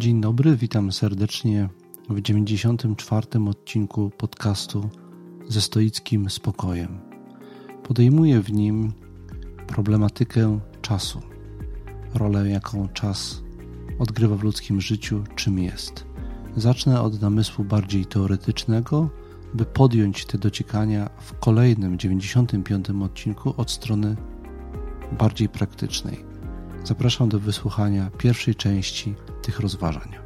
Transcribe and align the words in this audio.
Dzień 0.00 0.20
dobry, 0.20 0.56
witam 0.56 0.92
serdecznie 0.92 1.68
w 2.08 2.20
94. 2.20 3.26
odcinku 3.48 4.10
podcastu 4.18 4.90
ze 5.48 5.60
stoickim 5.60 6.30
spokojem. 6.30 6.98
Podejmuję 7.82 8.40
w 8.40 8.52
nim 8.52 8.92
problematykę 9.66 10.60
czasu, 10.82 11.20
rolę, 12.14 12.48
jaką 12.48 12.88
czas 12.88 13.42
odgrywa 13.98 14.36
w 14.36 14.42
ludzkim 14.42 14.80
życiu, 14.80 15.24
czym 15.36 15.58
jest. 15.58 16.06
Zacznę 16.56 17.00
od 17.00 17.20
namysłu 17.20 17.64
bardziej 17.64 18.06
teoretycznego, 18.06 19.10
by 19.54 19.64
podjąć 19.64 20.26
te 20.26 20.38
dociekania 20.38 21.10
w 21.20 21.38
kolejnym 21.38 21.98
95. 21.98 22.90
odcinku 22.90 23.54
od 23.56 23.70
strony 23.70 24.16
bardziej 25.18 25.48
praktycznej. 25.48 26.24
Zapraszam 26.84 27.28
do 27.28 27.40
wysłuchania 27.40 28.10
pierwszej 28.18 28.54
części 28.54 29.14
tych 29.50 29.60
rozważań. 29.60 30.16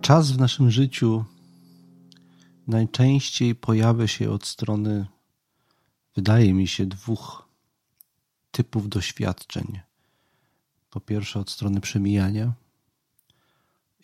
Czas 0.00 0.30
w 0.30 0.38
naszym 0.38 0.70
życiu 0.70 1.24
najczęściej 2.66 3.54
pojawia 3.54 4.06
się 4.06 4.30
od 4.30 4.46
strony, 4.46 5.06
wydaje 6.16 6.54
mi 6.54 6.66
się, 6.66 6.86
dwóch 6.86 7.48
typów 8.50 8.88
doświadczeń. 8.88 9.80
Po 10.90 11.00
pierwsze, 11.00 11.40
od 11.40 11.50
strony 11.50 11.80
przemijania, 11.80 12.52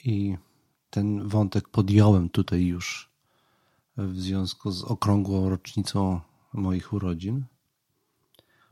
i 0.05 0.37
ten 0.91 1.29
wątek 1.29 1.69
podjąłem 1.69 2.31
tutaj 2.31 2.65
już 2.65 3.09
w 3.97 4.21
związku 4.21 4.71
z 4.71 4.85
okrągłą 4.85 5.49
rocznicą 5.49 6.21
moich 6.53 6.93
urodzin. 6.93 7.45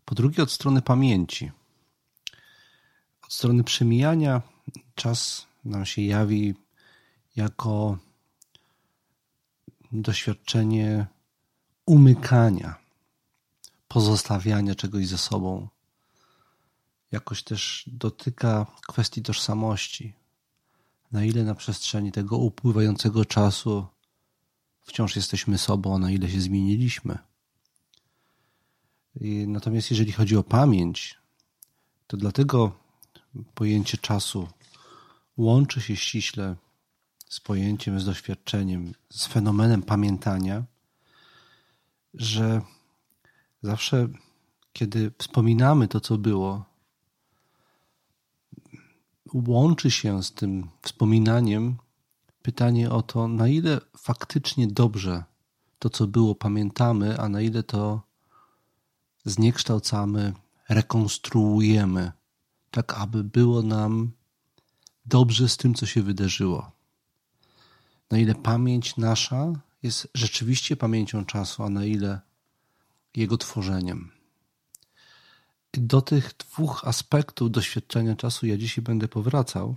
Po 0.05 0.14
drugie, 0.14 0.42
od 0.42 0.50
strony 0.53 0.83
pamięci. 0.83 1.50
Od 3.25 3.33
strony 3.33 3.64
przemijania 3.64 4.42
czas 4.94 5.47
nam 5.64 5.86
się 5.86 6.03
jawi 6.03 6.55
jako 7.36 7.98
doświadczenie 9.92 11.06
umykania, 11.86 12.75
pozostawiania 13.88 14.75
czegoś 14.75 15.06
ze 15.06 15.19
sobą. 15.19 15.69
Jakoś 17.12 17.42
też 17.42 17.84
dotyka 17.86 18.66
kwestii 18.88 19.22
tożsamości. 19.22 20.22
Na 21.12 21.24
ile 21.24 21.44
na 21.44 21.55
przestrzeni 21.55 22.12
tego 22.12 22.36
upływającego 22.36 23.24
czasu 23.24 23.86
wciąż 24.80 25.16
jesteśmy 25.16 25.58
sobą, 25.58 25.98
na 25.98 26.10
ile 26.10 26.30
się 26.30 26.41
zmieniliśmy. 26.41 27.19
Natomiast 29.46 29.91
jeżeli 29.91 30.12
chodzi 30.12 30.36
o 30.36 30.42
pamięć, 30.42 31.19
to 32.06 32.16
dlatego 32.16 32.72
pojęcie 33.54 33.98
czasu 33.98 34.48
łączy 35.36 35.80
się 35.80 35.96
ściśle 35.96 36.56
z 37.28 37.41
pojęciem, 37.41 38.00
z 38.00 38.04
doświadczeniem, 38.04 38.92
z 39.10 39.26
fenomenem 39.26 39.82
pamiętania, 39.82 40.64
że 42.14 42.62
zawsze, 43.62 44.08
kiedy 44.72 45.12
wspominamy 45.19 45.88
to, 45.88 46.00
co 46.00 46.19
było, 46.19 46.72
łączy 49.34 49.91
się 49.91 50.22
z 50.22 50.33
tym 50.33 50.69
wspominaniem 50.83 51.77
pytanie 52.42 52.91
o 52.91 53.02
to, 53.02 53.28
na 53.28 53.48
ile 53.48 53.80
faktycznie 53.98 54.66
dobrze 54.66 55.25
to, 55.78 55.91
co 55.91 56.06
było, 56.06 56.34
pamiętamy, 56.34 57.19
a 57.19 57.28
na 57.28 57.41
ile 57.41 57.62
to 57.62 58.03
zniekształcamy, 59.25 60.32
rekonstruujemy, 60.69 62.12
tak 62.70 62.94
aby 62.94 63.25
było 63.25 63.62
nam 63.62 64.12
dobrze 65.06 65.49
z 65.49 65.56
tym, 65.56 65.75
co 65.75 65.87
się 65.87 66.03
wydarzyło 66.03 66.72
na 68.12 68.19
ile 68.19 68.34
pamięć 68.34 68.97
nasza 68.97 69.53
jest 69.82 70.09
rzeczywiście 70.14 70.76
pamięcią 70.76 71.25
czasu, 71.25 71.62
a 71.62 71.70
na 71.70 71.84
ile 71.84 72.20
jego 73.16 73.37
tworzeniem. 73.37 74.10
Do 75.72 76.03
tych 76.03 76.34
dwóch 76.38 76.84
aspektów 76.84 77.50
doświadczenia 77.50 78.16
czasu 78.16 78.47
ja 78.47 78.56
dzisiaj 78.56 78.84
będę 78.84 79.09
powracał, 79.09 79.77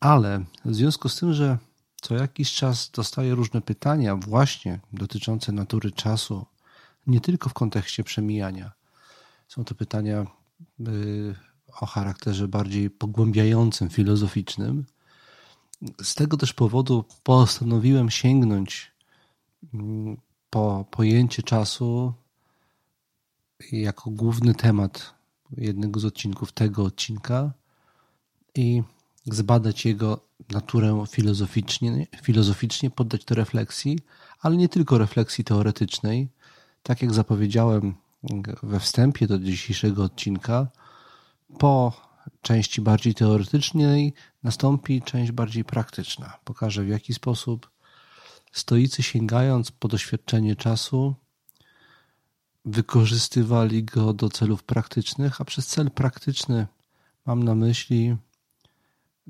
ale 0.00 0.44
w 0.64 0.74
związku 0.74 1.08
z 1.08 1.16
tym, 1.16 1.32
że 1.34 1.58
co 2.00 2.14
jakiś 2.14 2.52
czas 2.54 2.90
dostaję 2.90 3.34
różne 3.34 3.60
pytania, 3.60 4.16
właśnie 4.16 4.80
dotyczące 4.92 5.52
natury 5.52 5.92
czasu, 5.92 6.46
nie 7.06 7.20
tylko 7.20 7.48
w 7.48 7.54
kontekście 7.54 8.04
przemijania. 8.04 8.72
Są 9.48 9.64
to 9.64 9.74
pytania 9.74 10.26
y, 10.88 11.34
o 11.80 11.86
charakterze 11.86 12.48
bardziej 12.48 12.90
pogłębiającym, 12.90 13.90
filozoficznym, 13.90 14.86
z 16.02 16.14
tego 16.14 16.36
też 16.36 16.52
powodu 16.52 17.04
postanowiłem 17.22 18.10
sięgnąć 18.10 18.92
mm, 19.74 20.16
po 20.50 20.84
pojęcie 20.90 21.42
czasu 21.42 22.14
jako 23.72 24.10
główny 24.10 24.54
temat 24.54 25.14
jednego 25.56 26.00
z 26.00 26.04
odcinków 26.04 26.52
tego 26.52 26.84
odcinka 26.84 27.52
i 28.54 28.82
zbadać 29.24 29.84
jego 29.84 30.20
naturę 30.50 31.04
filozoficznie, 31.08 32.06
filozoficznie 32.22 32.90
poddać 32.90 33.24
to 33.24 33.34
refleksji, 33.34 33.98
ale 34.40 34.56
nie 34.56 34.68
tylko 34.68 34.98
refleksji 34.98 35.44
teoretycznej. 35.44 36.28
Tak 36.82 37.02
jak 37.02 37.14
zapowiedziałem 37.14 37.94
we 38.62 38.80
wstępie 38.80 39.26
do 39.26 39.38
dzisiejszego 39.38 40.04
odcinka, 40.04 40.68
po 41.58 41.92
części 42.42 42.80
bardziej 42.80 43.14
teoretycznej 43.14 44.14
nastąpi 44.42 45.02
część 45.02 45.32
bardziej 45.32 45.64
praktyczna. 45.64 46.38
Pokażę 46.44 46.84
w 46.84 46.88
jaki 46.88 47.14
sposób 47.14 47.70
stoicy 48.52 49.02
sięgając 49.02 49.70
po 49.70 49.88
doświadczenie 49.88 50.56
czasu 50.56 51.14
wykorzystywali 52.66 53.84
go 53.84 54.12
do 54.12 54.28
celów 54.28 54.62
praktycznych, 54.62 55.40
a 55.40 55.44
przez 55.44 55.66
cel 55.66 55.90
praktyczny 55.90 56.66
mam 57.26 57.42
na 57.42 57.54
myśli 57.54 58.16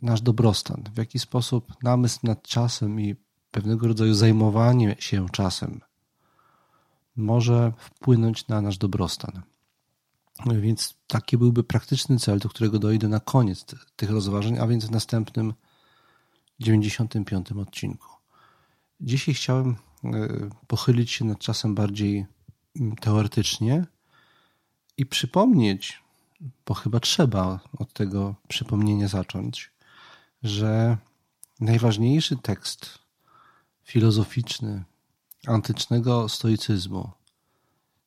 nasz 0.02 0.20
dobrostan. 0.20 0.84
W 0.94 0.98
jaki 0.98 1.19
sposób 1.19 1.72
namysł 1.82 2.19
nad 2.22 2.42
czasem 2.42 3.00
i 3.00 3.16
pewnego 3.50 3.88
rodzaju 3.88 4.14
zajmowanie 4.14 4.97
się 4.98 5.26
czasem 5.32 5.80
może 7.16 7.72
wpłynąć 7.78 8.48
na 8.48 8.60
nasz 8.60 8.78
dobrostan. 8.78 9.42
Więc 10.47 10.94
taki 11.06 11.38
byłby 11.38 11.64
praktyczny 11.64 12.18
cel, 12.18 12.38
do 12.38 12.48
którego 12.48 12.78
dojdę 12.78 13.08
na 13.08 13.20
koniec 13.20 13.66
tych 13.97 14.10
rozważań, 14.10 14.58
a 14.58 14.66
więc 14.66 14.84
w 14.84 14.91
następnym 14.91 15.54
95 16.60 17.53
odcinku. 17.53 18.08
Dzisiaj 19.00 19.34
chciałem 19.34 19.76
e, 20.04 20.28
pochylić 20.66 21.10
się 21.10 21.24
nad 21.24 21.38
czasem 21.38 21.74
bardziej 21.74 22.26
teoretycznie 23.00 23.87
i 24.97 25.06
przypomnieć, 25.06 26.03
bo 26.66 26.75
chyba 26.75 27.00
trzeba 27.00 27.60
od 27.78 27.92
tego 27.92 28.34
przypomnienia 28.48 29.09
zacząć, 29.09 29.70
że 30.42 30.97
najważniejszy 31.60 32.36
tekst 32.36 32.98
filozoficzny 33.84 34.84
antycznego 35.47 36.28
stoicyzmu 36.28 37.10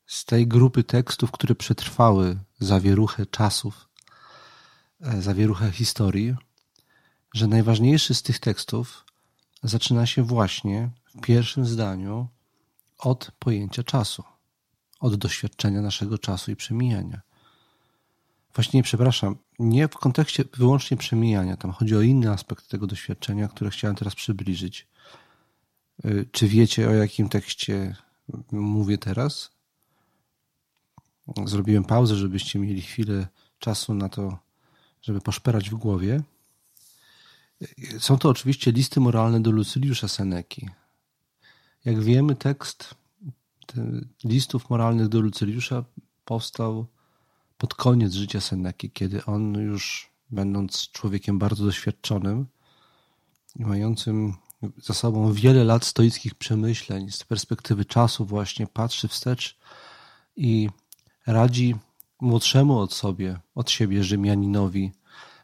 z 0.05 0.25
tej 0.25 0.47
grupy 0.47 0.83
tekstów, 0.83 1.31
które 1.31 1.55
przetrwały 1.55 2.37
zawieruchę 2.59 3.25
czasów, 3.25 3.89
e, 5.01 5.21
zawieruchę 5.21 5.71
historii, 5.71 6.35
że 7.33 7.47
najważniejszy 7.47 8.13
z 8.13 8.23
tych 8.23 8.39
tekstów 8.39 9.05
zaczyna 9.63 10.05
się 10.05 10.23
właśnie 10.23 10.89
w 11.15 11.21
pierwszym 11.21 11.65
zdaniu 11.65 12.27
od 12.97 13.31
pojęcia 13.39 13.83
czasu, 13.83 14.23
od 14.99 15.15
doświadczenia 15.15 15.81
naszego 15.81 16.17
czasu 16.17 16.51
i 16.51 16.55
przemijania. 16.55 17.21
Właśnie, 18.55 18.83
przepraszam, 18.83 19.35
nie 19.59 19.87
w 19.87 19.97
kontekście 19.97 20.43
wyłącznie 20.53 20.97
przemijania, 20.97 21.57
tam 21.57 21.71
chodzi 21.71 21.95
o 21.95 22.01
inny 22.01 22.31
aspekt 22.31 22.67
tego 22.67 22.87
doświadczenia, 22.87 23.47
które 23.47 23.69
chciałem 23.69 23.95
teraz 23.95 24.15
przybliżyć. 24.15 24.87
E, 26.03 26.25
czy 26.31 26.47
wiecie, 26.47 26.89
o 26.89 26.93
jakim 26.93 27.29
tekście 27.29 27.95
mówię 28.51 28.97
teraz? 28.97 29.51
Zrobiłem 31.45 31.83
pauzę, 31.83 32.15
żebyście 32.15 32.59
mieli 32.59 32.81
chwilę 32.81 33.27
czasu 33.59 33.93
na 33.93 34.09
to, 34.09 34.37
żeby 35.01 35.21
poszperać 35.21 35.69
w 35.69 35.75
głowie. 35.75 36.21
Są 37.99 38.17
to 38.17 38.29
oczywiście 38.29 38.71
listy 38.71 38.99
moralne 38.99 39.41
do 39.41 39.51
Lucyliusza 39.51 40.07
Seneki. 40.07 40.69
Jak 41.85 41.99
wiemy, 42.03 42.35
tekst 42.35 42.95
listów 44.23 44.69
moralnych 44.69 45.07
do 45.07 45.19
Lucyliusza 45.19 45.83
powstał 46.25 46.85
pod 47.57 47.73
koniec 47.73 48.13
życia 48.13 48.41
Seneki, 48.41 48.91
kiedy 48.91 49.25
on 49.25 49.53
już, 49.53 50.09
będąc 50.29 50.91
człowiekiem 50.91 51.39
bardzo 51.39 51.65
doświadczonym, 51.65 52.45
i 53.55 53.65
mającym 53.65 54.33
za 54.77 54.93
sobą 54.93 55.33
wiele 55.33 55.63
lat 55.63 55.85
stoickich 55.85 56.35
przemyśleń, 56.35 57.11
z 57.11 57.23
perspektywy 57.23 57.85
czasu 57.85 58.25
właśnie 58.25 58.67
patrzy 58.67 59.07
wstecz 59.07 59.57
i 60.35 60.69
radzi 61.27 61.75
młodszemu 62.21 62.79
od 62.79 62.93
sobie, 62.93 63.39
od 63.55 63.71
siebie 63.71 64.03
Rzymianinowi, 64.03 64.91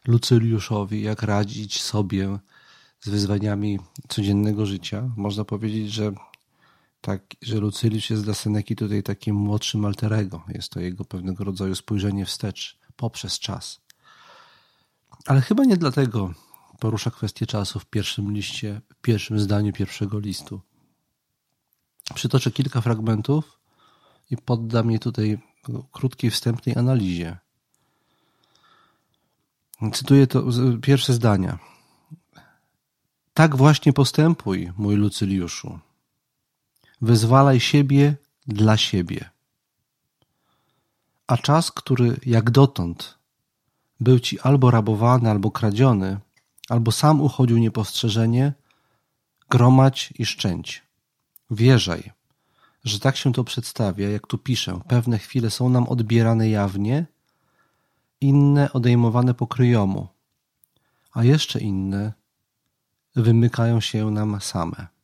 Lucyliuszowi, 0.06 1.02
jak 1.02 1.22
radzić 1.22 1.82
sobie 1.82 2.38
z 3.00 3.08
wyzwaniami 3.08 3.78
codziennego 4.08 4.66
życia. 4.66 5.10
Można 5.16 5.44
powiedzieć, 5.44 5.92
że 5.92 6.12
tak, 7.06 7.22
że 7.42 7.60
Lucyliusz 7.60 8.10
jest 8.10 8.24
dla 8.24 8.34
Seneki 8.34 8.76
tutaj 8.76 9.02
takim 9.02 9.36
młodszym 9.36 9.84
alterego. 9.84 10.42
Jest 10.48 10.70
to 10.70 10.80
jego 10.80 11.04
pewnego 11.04 11.44
rodzaju 11.44 11.74
spojrzenie 11.74 12.26
wstecz 12.26 12.78
poprzez 12.96 13.38
czas. 13.38 13.80
Ale 15.26 15.40
chyba 15.40 15.64
nie 15.64 15.76
dlatego 15.76 16.34
porusza 16.78 17.10
kwestię 17.10 17.46
czasu 17.46 17.80
w 17.80 17.86
pierwszym 17.86 18.32
liście, 18.32 18.80
w 18.94 19.00
pierwszym 19.00 19.40
zdaniu 19.40 19.72
pierwszego 19.72 20.18
listu. 20.18 20.60
Przytoczę 22.14 22.50
kilka 22.50 22.80
fragmentów 22.80 23.60
i 24.30 24.36
poddam 24.36 24.90
je 24.90 24.98
tutaj 24.98 25.38
krótkiej 25.92 26.30
wstępnej 26.30 26.76
analizie. 26.76 27.38
Cytuję 29.92 30.26
to 30.26 30.44
pierwsze 30.82 31.12
zdania. 31.12 31.58
Tak 33.34 33.56
właśnie 33.56 33.92
postępuj, 33.92 34.72
mój 34.78 34.96
Lucyliuszu. 34.96 35.78
Wyzwalaj 37.00 37.60
siebie 37.60 38.16
dla 38.46 38.76
siebie. 38.76 39.30
A 41.26 41.36
czas, 41.36 41.70
który 41.70 42.16
jak 42.26 42.50
dotąd 42.50 43.18
był 44.00 44.18
ci 44.18 44.40
albo 44.40 44.70
rabowany, 44.70 45.30
albo 45.30 45.50
kradziony, 45.50 46.20
albo 46.68 46.92
sam 46.92 47.20
uchodził 47.20 47.58
niepostrzeżenie, 47.58 48.52
gromadź 49.50 50.14
i 50.18 50.26
szczęć. 50.26 50.82
Wierzaj, 51.50 52.12
że 52.84 53.00
tak 53.00 53.16
się 53.16 53.32
to 53.32 53.44
przedstawia, 53.44 54.10
jak 54.10 54.26
tu 54.26 54.38
piszę. 54.38 54.80
Pewne 54.88 55.18
chwile 55.18 55.50
są 55.50 55.68
nam 55.68 55.88
odbierane 55.88 56.48
jawnie, 56.50 57.06
inne 58.20 58.72
odejmowane 58.72 59.34
pokryjomu, 59.34 60.08
a 61.12 61.24
jeszcze 61.24 61.60
inne 61.60 62.12
wymykają 63.16 63.80
się 63.80 64.10
nam 64.10 64.40
same. 64.40 64.95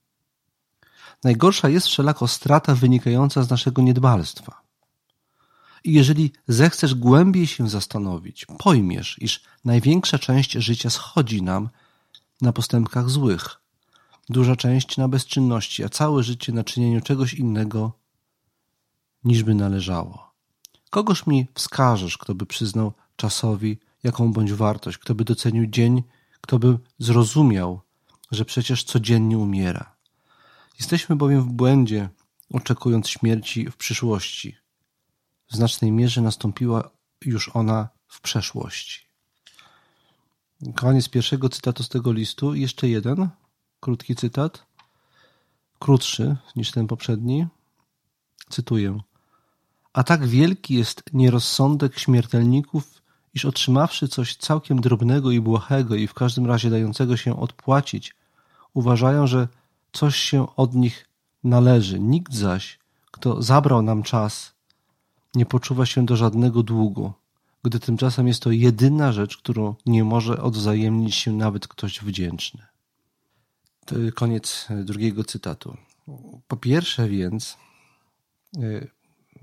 Najgorsza 1.25 1.69
jest 1.69 1.87
wszelako 1.87 2.29
strata 2.29 2.75
wynikająca 2.75 3.43
z 3.43 3.51
naszego 3.51 3.83
niedbalstwa. 3.83 4.63
I 5.85 5.93
jeżeli 5.93 6.33
zechcesz 6.49 6.95
głębiej 6.95 7.47
się 7.47 7.69
zastanowić, 7.69 8.47
pojmiesz, 8.59 9.17
iż 9.21 9.43
największa 9.65 10.19
część 10.19 10.53
życia 10.53 10.91
schodzi 10.91 11.43
nam 11.43 11.69
na 12.41 12.53
postępkach 12.53 13.11
złych, 13.11 13.61
duża 14.29 14.57
część 14.57 14.97
na 14.97 15.09
bezczynności, 15.09 15.85
a 15.85 15.89
całe 15.89 16.23
życie 16.23 16.53
na 16.53 16.65
czynieniu 16.65 17.01
czegoś 17.01 17.35
innego, 17.35 17.93
niż 19.25 19.43
by 19.43 19.55
należało. 19.55 20.33
Kogoż 20.91 21.27
mi 21.27 21.47
wskażesz, 21.55 22.19
kto 22.19 22.35
by 22.35 22.47
przyznał 22.47 22.93
czasowi 23.17 23.79
jaką 24.03 24.33
bądź 24.33 24.53
wartość, 24.53 24.99
kto 24.99 25.15
by 25.15 25.25
docenił 25.25 25.67
dzień, 25.67 26.03
kto 26.41 26.59
by 26.59 26.79
zrozumiał, 26.99 27.81
że 28.31 28.45
przecież 28.45 28.85
codziennie 28.85 29.39
umiera. 29.39 29.97
Jesteśmy 30.83 31.17
bowiem 31.17 31.43
w 31.43 31.53
błędzie, 31.53 32.09
oczekując 32.53 33.09
śmierci 33.09 33.71
w 33.71 33.77
przyszłości. 33.77 34.57
W 35.51 35.57
znacznej 35.57 35.93
mierze 35.93 36.21
nastąpiła 36.21 36.91
już 37.25 37.51
ona 37.55 37.89
w 38.07 38.21
przeszłości. 38.21 39.01
Koniec 40.75 41.09
pierwszego 41.09 41.49
cytatu 41.49 41.83
z 41.83 41.89
tego 41.89 42.13
listu. 42.13 42.55
Jeszcze 42.55 42.89
jeden 42.89 43.29
krótki 43.81 44.15
cytat, 44.15 44.67
krótszy 45.79 46.37
niż 46.57 46.71
ten 46.71 46.87
poprzedni. 46.87 47.47
Cytuję. 48.49 49.01
A 49.93 50.05
tak 50.05 50.27
wielki 50.27 50.75
jest 50.75 51.03
nierozsądek 51.13 51.99
śmiertelników, 51.99 53.03
iż 53.35 53.45
otrzymawszy 53.45 54.09
coś 54.09 54.37
całkiem 54.37 54.81
drobnego 54.81 55.31
i 55.31 55.41
błahego 55.41 55.95
i 55.95 56.07
w 56.07 56.15
każdym 56.15 56.47
razie 56.47 56.71
dającego 56.71 57.17
się 57.17 57.41
odpłacić, 57.41 58.15
uważają, 58.75 59.27
że 59.27 59.49
coś 59.93 60.17
się 60.17 60.57
od 60.57 60.75
nich 60.75 61.09
należy. 61.45 62.01
Nikt 62.01 62.35
zaś, 62.35 62.79
kto 63.11 63.43
zabrał 63.43 63.83
nam 63.83 64.03
czas, 64.03 64.53
nie 65.35 65.47
poczuwa 65.47 65.87
się 65.87 66.07
do 66.07 66.17
żadnego 66.17 66.63
długu, 66.63 67.13
gdy 67.63 67.81
tymczasem 67.81 68.29
jest 68.29 68.43
to 68.43 68.51
jedyna 68.51 69.13
rzecz, 69.13 69.37
którą 69.37 69.75
nie 69.87 70.05
może 70.05 70.43
odwzajemnić 70.43 71.15
się 71.15 71.33
nawet 71.33 71.69
ktoś 71.69 72.01
wdzięczny. 72.01 72.67
To 73.87 73.97
koniec 74.15 74.69
drugiego 74.85 75.25
cytatu. 75.25 75.77
Po 76.49 76.57
pierwsze 76.57 77.09
więc, 77.09 77.57
e, 78.59 78.87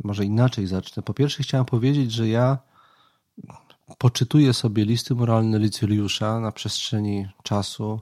może 0.04 0.26
inaczej 0.26 0.68
zacznę. 0.68 1.04
Po 1.04 1.14
pierwsze 1.14 1.44
chciałem 1.44 1.66
powiedzieć, 1.66 2.12
że 2.12 2.28
ja 2.28 2.58
poczytuję 3.98 4.54
sobie 4.54 4.86
listy 4.86 5.16
moralne 5.16 5.60
Licyliusza 5.60 6.40
na 6.40 6.52
przestrzeni 6.52 7.28
czasu 7.44 8.02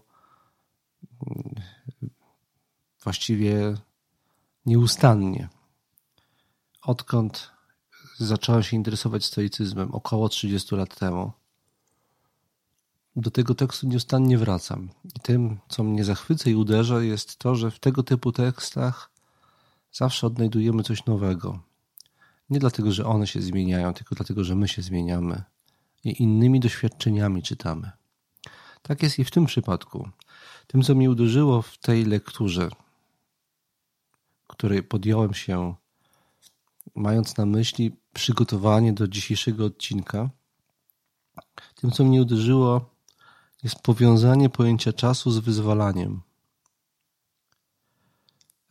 właściwie 3.08 3.78
nieustannie. 4.66 5.50
Odkąd 6.82 7.52
zacząłem 8.18 8.64
się 8.64 8.76
interesować 8.76 9.26
stoicyzmem 9.26 9.92
około 9.92 10.30
30 10.30 10.76
lat 10.76 11.00
temu, 11.00 11.32
do 13.16 13.32
tego 13.32 13.56
tekstu 13.56 13.88
nieustannie 13.88 14.38
wracam. 14.38 14.90
I 15.16 15.20
tym, 15.20 15.58
co 15.70 15.84
mnie 15.84 16.04
zachwyca 16.04 16.50
i 16.50 16.56
uderza, 16.56 17.02
jest 17.02 17.38
to, 17.38 17.56
że 17.56 17.72
w 17.72 17.80
tego 17.80 18.04
typu 18.04 18.32
tekstach 18.32 19.12
zawsze 19.92 20.28
odnajdujemy 20.28 20.84
coś 20.84 21.06
nowego. 21.06 21.60
Nie 22.50 22.60
dlatego, 22.60 22.92
że 22.92 23.06
one 23.06 23.28
się 23.28 23.42
zmieniają, 23.42 23.94
tylko 23.94 24.16
dlatego, 24.16 24.44
że 24.44 24.56
my 24.56 24.68
się 24.68 24.82
zmieniamy 24.82 25.44
i 26.04 26.24
innymi 26.24 26.60
doświadczeniami 26.60 27.44
czytamy. 27.44 27.92
Tak 28.82 29.04
jest 29.04 29.20
i 29.20 29.24
w 29.24 29.32
tym 29.32 29.46
przypadku. 29.46 30.10
Tym, 30.68 30.82
co 30.82 30.96
mnie 30.96 31.12
uderzyło 31.12 31.62
w 31.62 31.78
tej 31.78 32.06
lekturze, 32.06 32.70
której 34.58 34.84
podjąłem 34.84 35.34
się, 35.34 35.76
mając 36.96 37.38
na 37.38 37.46
myśli 37.46 37.96
przygotowanie 38.14 38.94
do 38.94 39.08
dzisiejszego 39.08 39.66
odcinka, 39.66 40.30
tym, 41.76 41.92
co 41.92 42.04
mnie 42.04 42.22
uderzyło, 42.22 42.90
jest 43.64 43.80
powiązanie 43.80 44.50
pojęcia 44.50 44.94
czasu 44.94 45.32
z 45.32 45.38
wyzwalaniem. 45.38 46.22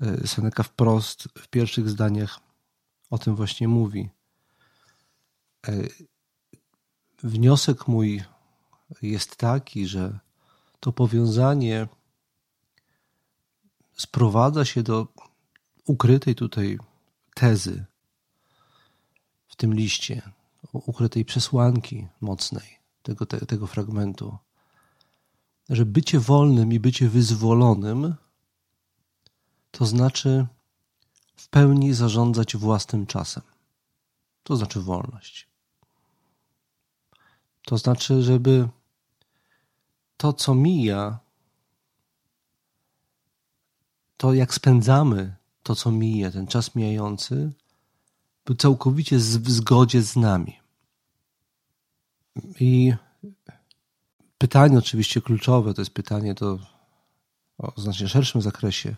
E, 0.01 0.27
Seneca 0.27 0.63
wprost 0.63 1.29
w 1.39 1.49
pierwszych 1.49 1.89
zdaniach 1.89 2.41
o 3.11 3.19
tym 3.19 3.37
właśnie 3.37 3.69
mówi. 3.69 4.09
E, 5.69 5.73
wniosek 7.23 7.89
mój 7.89 8.23
jest 9.03 9.37
taki, 9.37 9.87
że 9.87 10.19
to 10.81 10.93
powiązanie 10.93 11.89
sprowadza 13.97 14.65
się 14.65 14.83
do 14.83 15.07
ukrytej 15.87 16.35
tutaj 16.35 16.79
tezy 17.35 17.85
w 19.49 19.57
tym 19.57 19.75
liście, 19.75 20.23
ukrytej 20.73 21.25
przesłanki 21.25 22.09
mocnej 22.21 22.79
tego, 23.03 23.27
te, 23.27 23.47
tego 23.47 23.67
fragmentu, 23.67 24.39
że 25.69 25.87
bycie 25.87 26.21
wolnym 26.21 26.73
i 26.73 26.81
bycie 26.81 27.09
wyzwolonym 27.09 28.15
to 29.71 29.87
znaczy 29.87 30.47
w 31.37 31.49
pełni 31.49 31.95
zarządzać 31.95 32.57
własnym 32.57 33.07
czasem. 33.07 33.43
To 34.43 34.57
znaczy 34.57 34.81
wolność. 34.81 35.49
To 37.63 37.79
znaczy, 37.79 38.23
żeby 38.23 38.69
to, 40.17 40.33
co 40.33 40.55
mija, 40.55 41.19
to 44.17 44.35
jak 44.35 44.55
spędzamy 44.55 45.37
to, 45.67 45.75
co 45.75 45.91
mija, 45.93 46.31
ten 46.31 46.47
czas 46.47 46.75
mijający, 46.75 47.53
był 48.45 48.57
całkowicie 48.57 49.17
w 49.19 49.51
zgodzie 49.51 50.03
z 50.03 50.17
nami. 50.17 50.59
I 52.61 52.95
pytanie 54.39 54.79
oczywiście 54.79 55.21
kluczowe 55.21 55.75
to 55.75 55.81
jest 55.81 55.91
pytanie 55.91 56.35
to 56.35 56.59
o 57.59 57.81
znacznie 57.81 58.09
szerszym 58.09 58.43
zakresie. 58.43 58.97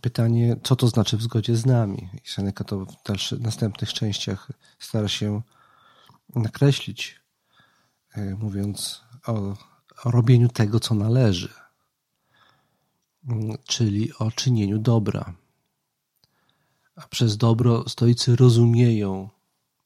Pytanie, 0.00 0.56
co 0.62 0.76
to 0.76 0.88
znaczy 0.88 1.16
w 1.16 1.22
zgodzie 1.22 1.56
z 1.56 1.66
nami? 1.66 2.08
I 2.24 2.28
Seneca 2.28 2.64
to 2.64 2.86
w 2.86 3.02
dalszych, 3.06 3.40
następnych 3.40 3.92
częściach 3.92 4.52
stara 4.78 5.08
się 5.08 5.42
nakreślić, 6.34 7.20
e, 8.14 8.34
mówiąc 8.34 9.00
o, 9.26 9.32
o 10.04 10.10
robieniu 10.10 10.48
tego, 10.48 10.80
co 10.80 10.94
należy, 10.94 11.52
czyli 13.64 14.14
o 14.14 14.30
czynieniu 14.30 14.78
dobra. 14.78 15.34
A 17.02 17.08
przez 17.08 17.36
dobro 17.36 17.88
stoicy 17.88 18.36
rozumieją 18.36 19.28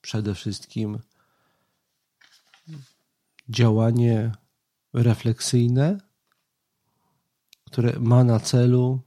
przede 0.00 0.35
wszystkim 0.35 0.99
działanie 3.49 4.33
refleksyjne 4.92 5.99
które 7.75 8.00
ma 8.00 8.25
na 8.25 8.40
celu 8.40 9.00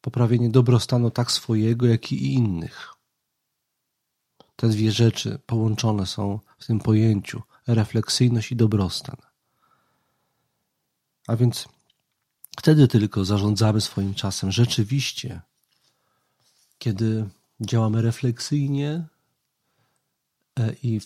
poprawienie 0.00 0.50
dobrostanu 0.50 1.10
tak 1.10 1.32
swojego, 1.32 1.86
jak 1.86 2.12
i 2.12 2.34
innych. 2.34 2.94
Te 4.56 4.68
dwie 4.68 4.92
rzeczy 4.92 5.38
połączone 5.46 6.06
są 6.06 6.40
w 6.58 6.66
tym 6.66 6.78
pojęciu 6.80 7.42
refleksyjność 7.66 8.52
i 8.52 8.56
dobrostan. 8.56 9.16
A 11.26 11.36
więc 11.36 11.68
wtedy 12.58 12.88
tylko 12.88 13.24
zarządzamy 13.24 13.80
swoim 13.80 14.14
czasem 14.14 14.52
rzeczywiście, 14.52 15.40
kiedy 16.78 17.28
działamy 17.60 18.02
refleksyjnie 18.02 19.06
e, 20.58 20.72
i, 20.82 21.00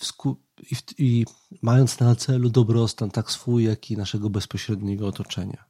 i, 0.71 0.77
i 0.99 1.27
mając 1.63 2.01
na 2.01 2.17
celu 2.17 2.51
dobrostan 2.51 3.11
tak 3.11 3.31
swój, 3.31 3.65
jak 3.65 3.91
i 3.91 3.97
naszego 3.97 4.31
bezpośredniego 4.31 5.07
otoczenia. 5.07 5.65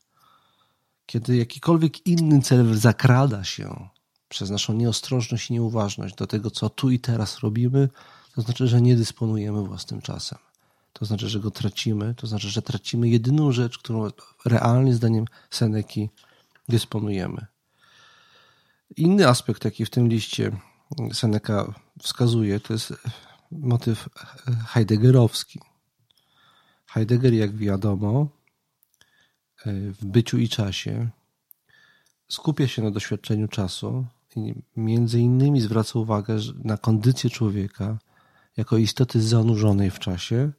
Kiedy 1.07 1.37
jakikolwiek 1.37 2.07
inny 2.07 2.43
cel 2.43 2.79
zakrada 2.79 3.45
się 3.45 3.89
przez 4.29 4.51
naszą 4.51 4.73
nieostrożność 4.73 5.51
i 5.51 5.53
nieuważność 5.53 6.15
do 6.15 6.27
tego, 6.27 6.51
co 6.51 6.71
tu 6.71 6.91
i 6.91 6.99
teraz 6.99 7.39
robimy, 7.39 7.89
to 8.35 8.43
znaczy, 8.43 8.69
że 8.69 8.81
nie 8.81 8.97
dysponujemy 8.97 9.63
własnym 9.63 10.01
czasem. 10.01 10.39
To 10.93 11.05
znaczy, 11.05 11.29
że 11.29 11.41
go 11.41 11.51
tracimy, 11.51 12.15
to 12.15 12.27
znaczy, 12.27 12.49
że 12.49 12.63
tracimy 12.63 13.09
jedyną 13.09 13.53
rzecz, 13.53 13.79
którą 13.79 14.11
realnie 14.45 14.95
zdaniem 14.95 15.25
Seneki 15.51 16.11
dysponujemy. 16.69 17.47
Inny 18.97 19.29
aspekt, 19.29 19.65
jaki 19.65 19.85
w 19.85 19.91
tym 19.91 20.09
liście 20.09 20.53
Seneca 21.13 21.75
wskazuje, 22.03 22.61
to 22.61 22.73
jest 22.73 22.95
motyw 23.51 24.09
heideggerowski. 24.67 25.61
Heidegger, 26.87 27.35
jak 27.35 27.57
wiadomo, 27.57 28.29
w 29.67 30.05
byciu 30.05 30.39
i 30.39 30.49
czasie 30.49 31.11
skupia 32.29 32.69
się 32.69 32.83
na 32.83 32.91
doświadczeniu 32.91 33.49
czasu 33.49 34.07
i 34.37 34.55
między 34.77 35.21
innymi 35.21 35.61
zwraca 35.61 35.99
uwagę 35.99 36.37
na 36.65 36.77
kondycję 36.77 37.31
człowieka 37.31 37.99
jako 38.57 38.77
istoty 38.77 39.23
zanurzonej 39.23 39.91
w 39.91 39.99
czasie. 39.99 40.53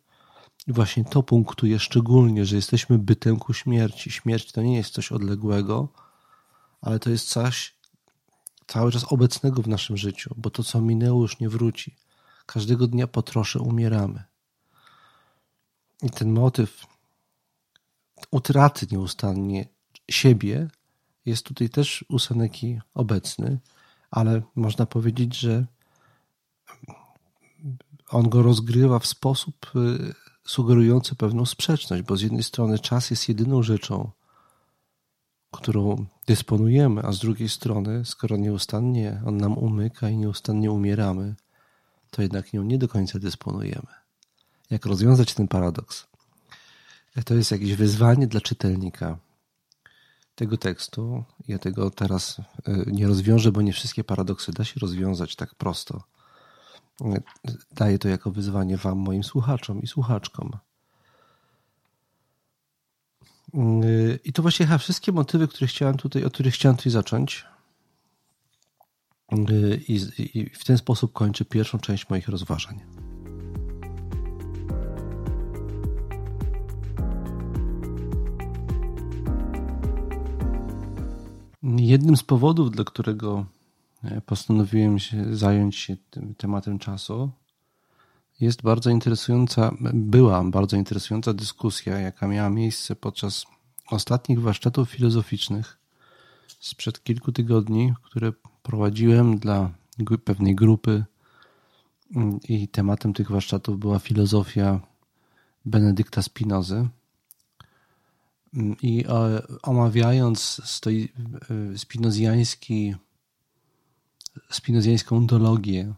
I 0.68 0.74
właśnie 0.74 1.06
to 1.06 1.24
punktuje 1.24 1.80
szczególnie, 1.80 2.46
że 2.46 2.56
jesteśmy 2.56 2.98
bytem 3.00 3.40
ku 3.40 3.54
śmierci. 3.54 4.12
Śmierć 4.12 4.52
to 4.52 4.62
nie 4.62 4.78
jest 4.78 4.94
coś 4.94 5.12
odległego, 5.12 5.88
ale 6.82 7.00
to 7.00 7.10
jest 7.10 7.30
coś 7.30 7.76
cały 8.72 8.92
czas 8.92 9.06
obecnego 9.10 9.62
w 9.62 9.68
naszym 9.68 9.98
życiu, 9.98 10.36
bo 10.38 10.50
to, 10.50 10.64
co 10.64 10.82
minęło, 10.82 11.22
już 11.22 11.40
nie 11.40 11.50
wróci. 11.50 11.96
Każdego 12.46 12.88
dnia 12.88 13.08
po 13.08 13.22
trosze 13.22 13.60
umieramy. 13.60 14.24
I 16.04 16.10
ten 16.10 16.32
motyw 16.34 16.88
utraty 18.32 18.88
nieustannie 18.92 19.68
siebie 20.10 20.68
jest 21.26 21.46
tutaj 21.46 21.70
też 21.70 22.06
u 22.10 22.20
Seneki 22.20 22.80
obecny, 22.94 23.60
ale 24.12 24.42
można 24.56 24.86
powiedzieć, 24.86 25.38
że 25.38 25.66
on 28.10 28.30
go 28.30 28.42
rozgrywa 28.42 29.00
w 29.00 29.08
sposób 29.08 29.72
y, 29.76 30.14
sugerujący 30.44 31.16
pewną 31.16 31.46
sprzeczność, 31.46 32.04
bo 32.04 32.18
z 32.18 32.22
jednej 32.22 32.44
strony 32.44 32.80
czas 32.80 33.12
jest 33.12 33.30
jedyną 33.30 33.64
rzeczą, 33.64 34.12
którą 35.52 36.06
dysponujemy, 36.28 37.02
a 37.02 37.12
z 37.12 37.20
drugiej 37.20 37.50
strony, 37.50 38.06
skoro 38.06 38.38
nieustannie 38.38 39.22
on 39.26 39.38
nam 39.38 39.58
umyka 39.58 40.10
i 40.10 40.18
nieustannie 40.18 40.72
umieramy, 40.72 41.36
to 42.12 42.22
jednak 42.22 42.54
nią 42.54 42.64
nie 42.64 42.78
do 42.78 42.88
końca 42.88 43.20
dysponujemy. 43.20 43.88
Jak 44.70 44.86
rozwiązać 44.86 45.34
ten 45.34 45.48
paradoks? 45.48 46.08
To 47.26 47.34
jest 47.34 47.52
jakieś 47.52 47.74
wyzwanie 47.74 48.28
dla 48.28 48.42
czytelnika 48.42 49.18
tego 50.36 50.58
tekstu. 50.58 51.24
Ja 51.48 51.60
tego 51.60 51.90
teraz 51.90 52.40
y, 52.40 52.92
nie 52.92 53.08
rozwiążę, 53.08 53.52
bo 53.52 53.62
nie 53.62 53.74
wszystkie 53.74 54.04
paradoksy 54.04 54.52
da 54.52 54.64
się 54.64 54.80
rozwiązać 54.80 55.36
tak 55.36 55.56
prosto. 55.56 56.04
Daję 57.72 58.00
to 58.00 58.08
jako 58.08 58.32
wyzwanie 58.32 58.78
Wam, 58.78 58.98
moim 58.98 59.24
słuchaczom 59.24 59.82
i 59.82 59.88
słuchaczkom. 59.88 60.52
Y, 63.56 64.20
I 64.24 64.34
to 64.34 64.42
właśnie 64.42 64.78
wszystkie 64.78 65.12
motywy, 65.12 65.48
które 65.48 65.68
chciałem 65.68 65.98
tutaj, 65.98 66.24
od 66.24 66.34
których 66.34 66.54
chciałem 66.54 66.78
tutaj 66.78 66.92
zacząć. 66.92 67.46
Y, 69.50 69.82
I, 69.88 70.00
I 70.40 70.50
w 70.50 70.64
ten 70.64 70.78
sposób 70.78 71.14
kończę 71.14 71.46
pierwszą 71.46 71.80
część 71.80 72.10
moich 72.10 72.28
rozważań. 72.28 72.80
Jednym 81.78 82.18
z 82.18 82.24
powodów, 82.24 82.72
dla 82.72 82.84
którego 82.84 83.46
e, 84.04 84.22
postanowiłem 84.22 85.00
się 85.00 85.36
zająć 85.36 85.76
się 85.76 85.98
tym 86.10 86.36
tematem 86.36 86.80
czasu, 86.80 87.32
jest 88.42 88.62
bardzo 88.62 88.90
interesująca, 88.90 89.76
była 89.94 90.44
bardzo 90.44 90.78
interesująca 90.78 91.34
dyskusja, 91.34 92.00
jaka 92.00 92.28
miała 92.28 92.50
miejsce 92.50 92.96
podczas 92.96 93.46
ostatnich 93.88 94.42
warsztatów 94.42 94.90
filozoficznych 94.90 95.78
sprzed 96.60 97.04
kilku 97.04 97.32
tygodni, 97.32 97.94
które 98.04 98.34
prowadziłem 98.64 99.40
dla 99.40 99.72
pewnej 100.26 100.56
grupy 100.56 101.04
i 102.44 102.68
tematem 102.68 103.14
tych 103.14 103.32
warsztatów 103.32 103.80
była 103.80 104.00
filozofia 104.00 104.80
Benedykta 105.66 106.22
Spinozy. 106.22 106.88
I 108.82 109.06
e, 109.08 109.42
omawiając 109.62 110.62
e, 110.88 111.78
spinozjański, 111.78 112.96
spinozjańską 114.50 115.18
ontologię 115.18 115.94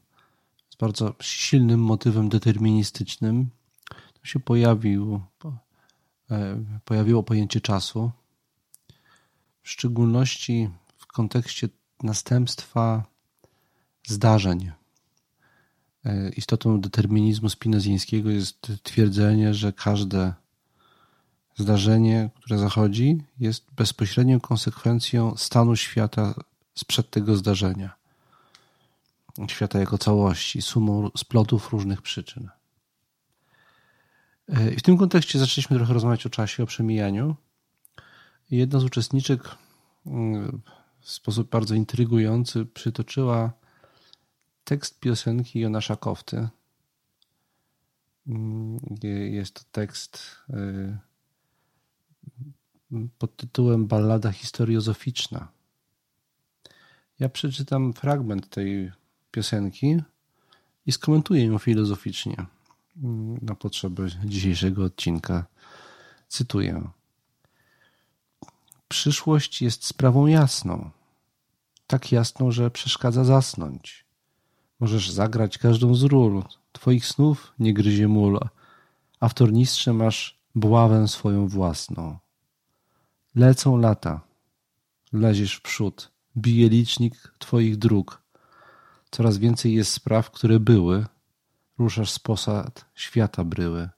bardzo 0.83 1.15
silnym 1.21 1.79
motywem 1.79 2.29
deterministycznym, 2.29 3.49
to 4.13 4.25
się 4.25 4.39
pojawił, 4.39 5.21
e, 6.31 6.63
pojawiło 6.85 7.23
pojęcie 7.23 7.61
czasu, 7.61 8.11
w 9.61 9.69
szczególności 9.69 10.69
w 10.97 11.07
kontekście 11.07 11.69
następstwa 12.03 13.03
zdarzeń. 14.07 14.71
Istotą 16.37 16.81
determinizmu 16.81 17.49
spinozjańskiego 17.49 18.29
jest 18.29 18.71
twierdzenie, 18.83 19.53
że 19.53 19.73
każde 19.73 20.33
Zdarzenie, 21.55 22.29
które 22.35 22.57
zachodzi, 22.57 23.23
jest 23.39 23.65
bezpośrednią 23.71 24.39
konsekwencją 24.39 25.37
stanu 25.37 25.75
świata 25.75 26.33
sprzed 26.75 27.09
tego 27.09 27.35
zdarzenia. 27.35 28.02
Świata 29.47 29.79
jako 29.79 29.97
całości, 29.97 30.61
sumą 30.61 31.09
splotów 31.17 31.71
różnych 31.71 32.01
przyczyn. 32.01 32.49
I 34.75 34.75
w 34.75 34.81
tym 34.81 34.97
kontekście 34.97 35.39
zaczęliśmy 35.39 35.77
trochę 35.77 35.93
rozmawiać 35.93 36.25
o 36.25 36.29
czasie, 36.29 36.63
o 36.63 36.65
przemijaniu. 36.65 37.35
Jedna 38.51 38.79
z 38.79 38.83
uczestniczek 38.83 39.41
mm, 40.05 40.61
w 40.99 41.11
sposób 41.11 41.49
bardzo 41.49 41.75
intrygujący 41.75 42.65
przytoczyła 42.65 43.53
tekst 44.63 44.99
piosenki 44.99 45.59
Jonasza 45.59 45.95
Kofty. 45.95 46.49
Mm, 48.27 48.79
jest 49.31 49.53
to 49.53 49.61
tekst 49.71 50.35
y, 50.49 50.97
pod 53.17 53.37
tytułem 53.37 53.87
Ballada 53.87 54.31
historiozoficzna. 54.31 55.47
Ja 57.19 57.29
przeczytam 57.29 57.93
fragment 57.93 58.49
tej 58.49 58.91
piosenki 59.33 59.97
i 60.85 60.91
skomentuję 60.91 61.45
ją 61.45 61.57
filozoficznie 61.57 62.45
na 63.41 63.55
potrzeby 63.55 64.09
dzisiejszego 64.25 64.83
odcinka. 64.83 65.45
Cytuję. 66.27 66.89
Przyszłość 68.87 69.61
jest 69.61 69.85
sprawą 69.85 70.27
jasną. 70.27 70.89
Tak 71.87 72.11
jasną, 72.11 72.51
że 72.51 72.71
przeszkadza 72.71 73.23
zasnąć. 73.23 74.05
Możesz 74.79 75.11
zagrać 75.11 75.57
każdą 75.57 75.95
z 75.95 76.03
ról. 76.03 76.43
Twoich 76.71 77.05
snów 77.05 77.53
nie 77.59 77.73
gryzie 77.73 78.07
mól, 78.07 78.39
a 79.19 79.29
w 79.29 79.33
tornistrze 79.33 79.93
masz 79.93 80.39
buławę 80.55 81.07
swoją 81.07 81.47
własną. 81.47 82.17
Lecą 83.35 83.77
lata, 83.77 84.21
leziesz 85.13 85.55
w 85.55 85.61
przód, 85.61 86.11
bije 86.37 86.69
licznik 86.69 87.33
twoich 87.39 87.77
dróg. 87.77 88.22
Coraz 89.13 89.37
więcej 89.37 89.73
jest 89.73 89.91
spraw, 89.91 90.31
które 90.31 90.59
były. 90.59 91.05
Ruszasz 91.77 92.11
z 92.11 92.19
posad, 92.19 92.85
świata 92.95 93.43
bryły. 93.43 93.89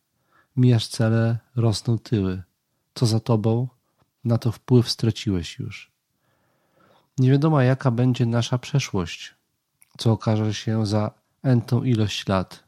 Mijasz 0.56 0.88
cele, 0.88 1.38
rosną 1.56 2.00
tyły. 2.00 2.44
Co 2.94 3.06
za 3.06 3.20
tobą, 3.20 3.68
na 4.24 4.38
to 4.38 4.52
wpływ 4.52 4.90
straciłeś 4.90 5.60
już. 5.60 5.92
Nie 7.18 7.32
wiadomo, 7.32 7.62
jaka 7.62 7.92
będzie 7.92 8.26
nasza 8.26 8.58
przeszłość, 8.58 9.36
co 9.98 10.12
okaże 10.12 10.54
się 10.54 10.86
za 10.86 11.12
entą 11.44 11.84
ilość 11.84 12.28
lat. 12.28 12.64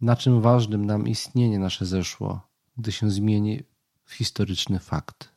Na 0.00 0.16
czym 0.16 0.40
ważnym 0.40 0.86
nam 0.86 1.08
istnienie 1.08 1.58
nasze 1.58 1.86
zeszło, 1.86 2.40
gdy 2.76 2.92
się 2.92 3.10
zmieni 3.10 3.62
w 4.04 4.14
historyczny 4.14 4.78
fakt. 4.78 5.28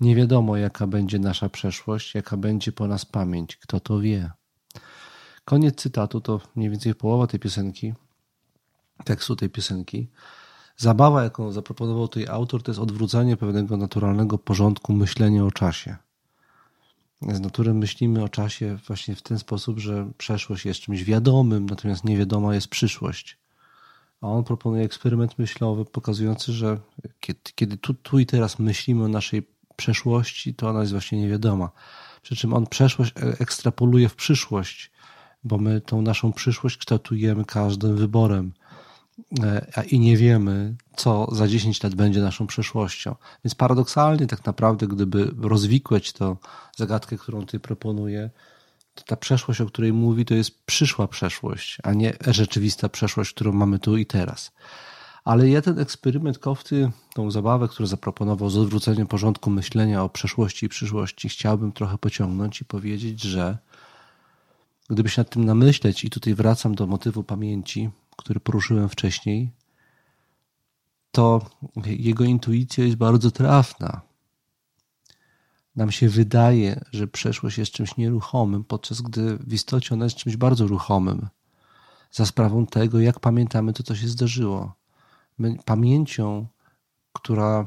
Nie 0.00 0.16
wiadomo, 0.16 0.56
jaka 0.56 0.86
będzie 0.86 1.18
nasza 1.18 1.48
przeszłość, 1.48 2.14
jaka 2.14 2.36
będzie 2.36 2.72
po 2.72 2.86
nas 2.86 3.04
pamięć. 3.04 3.56
Kto 3.56 3.80
to 3.80 4.00
wie? 4.00 4.30
Koniec 5.44 5.76
cytatu 5.76 6.20
to 6.20 6.40
mniej 6.56 6.70
więcej 6.70 6.94
połowa 6.94 7.26
tej 7.26 7.40
piosenki, 7.40 7.94
tekstu 9.04 9.36
tej 9.36 9.50
piosenki. 9.50 10.08
Zabawa, 10.76 11.24
jaką 11.24 11.52
zaproponował 11.52 12.08
tutaj 12.08 12.26
autor, 12.26 12.62
to 12.62 12.70
jest 12.70 12.80
odwrócenie 12.80 13.36
pewnego 13.36 13.76
naturalnego 13.76 14.38
porządku 14.38 14.92
myślenia 14.92 15.44
o 15.44 15.50
czasie. 15.50 15.96
Z 17.22 17.40
natury 17.40 17.74
myślimy 17.74 18.24
o 18.24 18.28
czasie 18.28 18.78
właśnie 18.86 19.14
w 19.14 19.22
ten 19.22 19.38
sposób, 19.38 19.78
że 19.78 20.10
przeszłość 20.18 20.64
jest 20.64 20.80
czymś 20.80 21.04
wiadomym, 21.04 21.66
natomiast 21.66 22.04
niewiadoma 22.04 22.54
jest 22.54 22.68
przyszłość. 22.68 23.38
A 24.20 24.26
on 24.26 24.44
proponuje 24.44 24.84
eksperyment 24.84 25.38
myślowy 25.38 25.84
pokazujący, 25.84 26.52
że 26.52 26.78
kiedy, 27.20 27.40
kiedy 27.54 27.76
tu, 27.76 27.94
tu 27.94 28.18
i 28.18 28.26
teraz 28.26 28.58
myślimy 28.58 29.04
o 29.04 29.08
naszej 29.08 29.42
przeszłości, 29.76 30.54
to 30.54 30.68
ona 30.68 30.80
jest 30.80 30.92
właśnie 30.92 31.20
niewiadoma. 31.20 31.70
Przy 32.22 32.36
czym 32.36 32.54
on 32.54 32.66
przeszłość 32.66 33.12
e, 33.16 33.40
ekstrapoluje 33.40 34.08
w 34.08 34.14
przyszłość, 34.14 34.90
bo 35.44 35.58
my 35.58 35.80
tą 35.80 36.02
naszą 36.02 36.32
przyszłość 36.32 36.76
kształtujemy 36.76 37.44
każdym 37.44 37.96
wyborem 37.96 38.52
e, 39.42 39.84
i 39.90 40.00
nie 40.00 40.16
wiemy, 40.16 40.74
co 40.96 41.28
za 41.32 41.48
10 41.48 41.82
lat 41.82 41.94
będzie 41.94 42.20
naszą 42.20 42.46
przeszłością. 42.46 43.14
Więc 43.44 43.54
paradoksalnie 43.54 44.26
tak 44.26 44.46
naprawdę, 44.46 44.86
gdyby 44.86 45.34
rozwikłać 45.40 46.12
tę 46.12 46.36
zagadkę, 46.76 47.18
którą 47.18 47.46
ty 47.46 47.60
proponuję, 47.60 48.30
to 48.94 49.02
ta 49.04 49.16
przeszłość, 49.16 49.60
o 49.60 49.66
której 49.66 49.92
mówi, 49.92 50.24
to 50.24 50.34
jest 50.34 50.64
przyszła 50.64 51.08
przeszłość, 51.08 51.78
a 51.82 51.92
nie 51.92 52.12
rzeczywista 52.26 52.88
przeszłość, 52.88 53.34
którą 53.34 53.52
mamy 53.52 53.78
tu 53.78 53.96
i 53.96 54.06
teraz. 54.06 54.52
Ale 55.24 55.48
ja 55.48 55.62
ten 55.62 55.78
eksperyment 55.78 56.38
Kofty, 56.38 56.90
tą 57.14 57.30
zabawę, 57.30 57.68
którą 57.68 57.86
zaproponował 57.86 58.50
z 58.50 58.56
odwróceniem 58.56 59.06
porządku 59.06 59.50
myślenia 59.50 60.02
o 60.02 60.08
przeszłości 60.08 60.66
i 60.66 60.68
przyszłości, 60.68 61.28
chciałbym 61.28 61.72
trochę 61.72 61.98
pociągnąć 61.98 62.60
i 62.60 62.64
powiedzieć, 62.64 63.22
że 63.22 63.58
gdyby 64.90 65.08
się 65.08 65.20
nad 65.20 65.30
tym 65.30 65.44
namyśleć, 65.44 66.04
i 66.04 66.10
tutaj 66.10 66.34
wracam 66.34 66.74
do 66.74 66.86
motywu 66.86 67.24
pamięci, 67.24 67.90
który 68.16 68.40
poruszyłem 68.40 68.88
wcześniej, 68.88 69.50
to 71.10 71.50
jego 71.86 72.24
intuicja 72.24 72.84
jest 72.84 72.96
bardzo 72.96 73.30
trafna. 73.30 74.00
Nam 75.76 75.92
się 75.92 76.08
wydaje, 76.08 76.84
że 76.92 77.06
przeszłość 77.06 77.58
jest 77.58 77.72
czymś 77.72 77.96
nieruchomym, 77.96 78.64
podczas 78.64 79.00
gdy 79.00 79.36
w 79.36 79.52
istocie 79.52 79.94
ona 79.94 80.04
jest 80.04 80.16
czymś 80.16 80.36
bardzo 80.36 80.66
ruchomym, 80.66 81.28
za 82.10 82.26
sprawą 82.26 82.66
tego, 82.66 83.00
jak 83.00 83.20
pamiętamy 83.20 83.72
to, 83.72 83.82
co 83.82 83.96
się 83.96 84.08
zdarzyło. 84.08 84.74
My 85.38 85.56
pamięcią, 85.64 86.46
która 87.12 87.66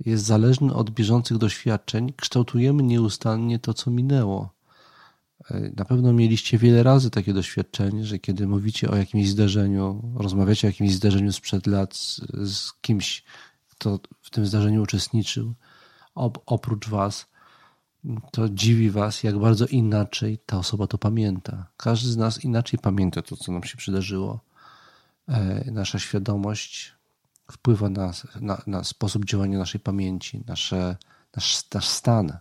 jest 0.00 0.24
zależna 0.24 0.74
od 0.74 0.90
bieżących 0.90 1.38
doświadczeń, 1.38 2.12
kształtujemy 2.16 2.82
nieustannie 2.82 3.58
to, 3.58 3.74
co 3.74 3.90
minęło. 3.90 4.55
Na 5.50 5.84
pewno 5.84 6.12
mieliście 6.12 6.58
wiele 6.58 6.82
razy 6.82 7.10
takie 7.10 7.32
doświadczenie, 7.32 8.04
że 8.04 8.18
kiedy 8.18 8.48
mówicie 8.48 8.90
o 8.90 8.96
jakimś 8.96 9.28
zdarzeniu, 9.28 10.12
rozmawiacie 10.16 10.66
o 10.66 10.70
jakimś 10.70 10.92
zdarzeniu 10.92 11.32
sprzed 11.32 11.66
lat 11.66 11.96
z, 11.96 12.20
z 12.50 12.72
kimś, 12.80 13.24
kto 13.68 14.00
w 14.22 14.30
tym 14.30 14.46
zdarzeniu 14.46 14.82
uczestniczył, 14.82 15.54
op, 16.14 16.38
oprócz 16.46 16.88
was, 16.88 17.26
to 18.32 18.48
dziwi 18.48 18.90
was, 18.90 19.22
jak 19.22 19.38
bardzo 19.38 19.66
inaczej 19.66 20.38
ta 20.46 20.58
osoba 20.58 20.86
to 20.86 20.98
pamięta. 20.98 21.66
Każdy 21.76 22.08
z 22.08 22.16
nas 22.16 22.44
inaczej 22.44 22.78
pamięta 22.78 23.22
to, 23.22 23.36
co 23.36 23.52
nam 23.52 23.64
się 23.64 23.76
przydarzyło. 23.76 24.40
E, 25.28 25.70
nasza 25.70 25.98
świadomość 25.98 26.92
wpływa 27.52 27.88
na, 27.88 28.12
na, 28.40 28.62
na 28.66 28.84
sposób 28.84 29.24
działania 29.24 29.58
naszej 29.58 29.80
pamięci, 29.80 30.44
nasze, 30.46 30.96
nasz, 31.36 31.64
nasz 31.74 31.88
stan 31.88 32.38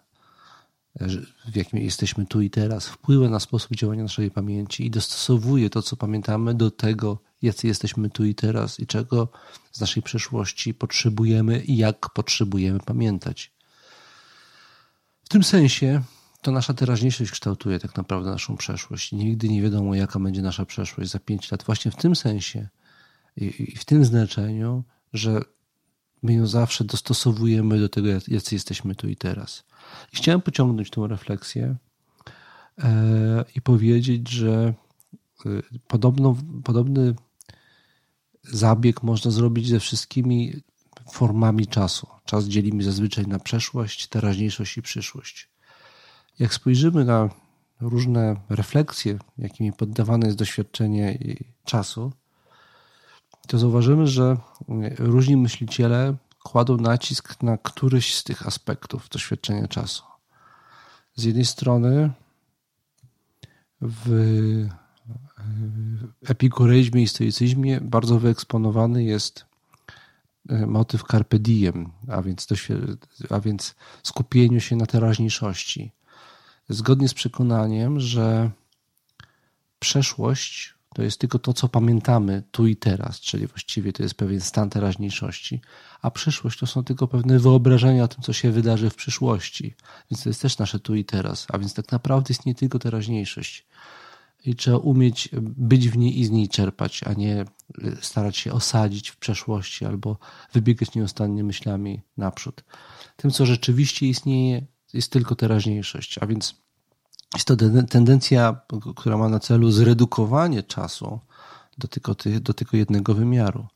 w 1.52 1.56
jakim 1.56 1.80
jesteśmy 1.80 2.26
tu 2.26 2.42
i 2.42 2.50
teraz, 2.50 2.88
wpływa 2.88 3.30
na 3.30 3.40
sposób 3.40 3.76
działania 3.76 4.04
naszej 4.04 4.32
pamięci 4.32 4.86
i 4.86 4.92
dostosowuje 4.92 5.70
to, 5.70 5.82
co 5.82 5.96
pamiętamy, 5.96 6.54
do 6.54 6.72
tego, 6.72 7.20
jacy 7.42 7.68
jesteśmy 7.68 8.10
tu 8.10 8.26
i 8.26 8.36
teraz 8.36 8.80
i 8.80 8.88
czego 8.88 9.32
z 9.72 9.80
naszej 9.82 10.04
przeszłości 10.04 10.74
potrzebujemy 10.74 11.64
i 11.64 11.78
jak 11.78 12.10
potrzebujemy 12.10 12.80
pamiętać. 12.80 13.52
W 15.24 15.30
tym 15.30 15.44
sensie 15.44 16.02
to 16.42 16.52
nasza 16.52 16.74
teraźniejszość 16.74 17.32
kształtuje 17.32 17.80
tak 17.80 17.98
naprawdę 17.98 18.32
naszą 18.32 18.58
przeszłość. 18.58 19.12
Nigdy 19.12 19.50
nie 19.50 19.62
wiadomo, 19.62 19.96
jaka 19.96 20.20
będzie 20.20 20.42
nasza 20.42 20.66
przeszłość 20.66 21.10
za 21.10 21.20
pięć 21.20 21.52
lat. 21.52 21.64
Właśnie 21.64 21.92
w 21.92 21.96
tym 21.96 22.16
sensie 22.16 22.68
i 23.38 23.76
w 23.78 23.86
tym 23.86 24.06
znaczeniu, 24.06 24.84
że 25.14 25.42
my 26.24 26.34
ją 26.34 26.48
zawsze 26.48 26.84
dostosowujemy 26.84 27.80
do 27.80 27.90
tego, 27.90 28.08
jacy 28.28 28.56
jesteśmy 28.56 28.96
tu 28.96 29.08
i 29.08 29.16
teraz. 29.16 29.64
I 30.14 30.16
chciałem 30.16 30.42
pociągnąć 30.42 30.90
tę 30.90 31.08
refleksję 31.08 31.76
e, 32.78 33.46
i 33.56 33.62
powiedzieć, 33.62 34.30
że 34.30 34.74
e, 35.46 35.50
podobno, 35.88 36.36
podobny 36.64 37.16
zabieg 38.44 39.04
można 39.04 39.32
zrobić 39.32 39.70
ze 39.70 39.80
wszystkimi 39.80 40.54
formami 41.12 41.68
czasu. 41.68 42.08
Czas 42.26 42.46
dzielimy 42.46 42.84
zazwyczaj 42.84 43.28
na 43.28 43.40
przeszłość, 43.40 44.08
teraźniejszość 44.08 44.78
i 44.78 44.82
przyszłość. 44.82 45.50
Jak 46.40 46.54
spojrzymy 46.54 47.06
na 47.06 47.30
różne 47.82 48.36
refleksje, 48.50 49.20
jakimi 49.38 49.74
poddawane 49.74 50.26
jest 50.26 50.38
doświadczenie 50.38 51.18
czasu, 51.66 52.12
to 53.48 53.58
zauważymy, 53.58 54.08
że 54.08 54.38
różni 55.00 55.38
myśliciele 55.38 56.16
kładą 56.46 56.78
nacisk 56.78 57.44
na 57.44 57.58
któryś 57.58 58.16
z 58.16 58.24
tych 58.24 58.48
aspektów 58.48 59.10
doświadczenia 59.10 59.68
czasu. 59.68 60.04
Z 61.16 61.24
jednej 61.24 61.46
strony 61.46 62.12
w 63.82 64.68
epikureizmie 66.28 67.04
i 67.04 67.08
stoicyzmie 67.08 67.82
bardzo 67.82 68.20
wyeksponowany 68.20 69.04
jest 69.04 69.46
e, 70.50 70.66
motyw 70.66 71.04
carpe 71.04 71.40
diem, 71.40 71.92
a 72.08 72.22
więc, 72.22 72.48
a 73.30 73.40
więc 73.40 73.76
skupieniu 74.04 74.60
się 74.60 74.76
na 74.76 74.86
teraźniejszości. 74.86 75.92
Zgodnie 76.70 77.08
z 77.10 77.14
przekonaniem, 77.14 78.00
że 78.00 78.52
przeszłość 79.80 80.75
to 80.96 81.04
jest 81.04 81.20
tylko 81.20 81.40
to, 81.40 81.54
co 81.54 81.70
pamiętamy 81.70 82.44
tu 82.52 82.68
i 82.68 82.76
teraz, 82.76 83.20
czyli 83.20 83.48
właściwie 83.48 83.94
to 83.94 84.04
jest 84.04 84.16
pewien 84.16 84.42
stan 84.42 84.70
teraźniejszości, 84.70 85.62
a 86.02 86.12
przyszłość 86.12 86.60
to 86.60 86.68
są 86.68 86.84
tylko 86.84 87.08
pewne 87.08 87.40
wyobrażenia 87.40 88.04
o 88.04 88.08
tym, 88.08 88.24
co 88.24 88.34
się 88.34 88.52
wydarzy 88.52 88.90
w 88.90 88.96
przyszłości. 88.96 89.76
Więc 90.12 90.24
to 90.24 90.30
jest 90.30 90.42
też 90.42 90.58
nasze 90.58 90.80
tu 90.80 90.96
i 90.96 91.06
teraz, 91.06 91.48
a 91.50 91.58
więc 91.58 91.74
tak 91.74 91.92
naprawdę 91.92 92.26
jest 92.30 92.46
nie 92.46 92.56
tylko 92.56 92.80
teraźniejszość. 92.80 93.66
I 94.46 94.56
trzeba 94.56 94.78
umieć 94.78 95.30
być 95.42 95.90
w 95.90 95.98
niej 95.98 96.20
i 96.20 96.26
z 96.26 96.32
niej 96.32 96.50
czerpać, 96.50 97.04
a 97.04 97.14
nie 97.14 97.46
starać 98.02 98.38
się 98.38 98.54
osadzić 98.54 99.10
w 99.10 99.18
przeszłości 99.18 99.86
albo 99.86 100.18
wybiegać 100.54 100.96
nieustannie 100.96 101.44
myślami 101.44 102.02
naprzód. 102.18 102.64
Tym, 103.16 103.32
co 103.32 103.46
rzeczywiście 103.46 104.08
istnieje, 104.08 104.66
jest 104.94 105.12
tylko 105.12 105.36
teraźniejszość, 105.36 106.18
a 106.22 106.28
więc 106.28 106.56
jest 107.36 107.48
to 107.48 107.56
tendencja, 107.90 108.62
która 108.96 109.18
ma 109.18 109.30
na 109.30 109.40
celu 109.40 109.72
zredukowanie 109.72 110.64
czasu 110.64 111.20
do 111.78 111.88
tylko, 111.88 112.16
do 112.42 112.54
tylko 112.54 112.78
jednego 112.78 113.14
wymiaru. 113.14 113.68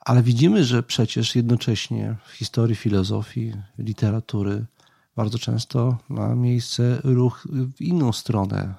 Ale 0.00 0.22
widzimy, 0.22 0.64
że 0.64 0.82
przecież 0.82 1.36
jednocześnie 1.36 2.16
w 2.26 2.32
historii 2.32 2.76
filozofii, 2.76 3.52
literatury 3.78 4.66
bardzo 5.16 5.38
często 5.38 5.98
ma 6.08 6.34
miejsce 6.34 7.00
ruch 7.04 7.46
w 7.76 7.80
inną 7.80 8.12
stronę. 8.12 8.74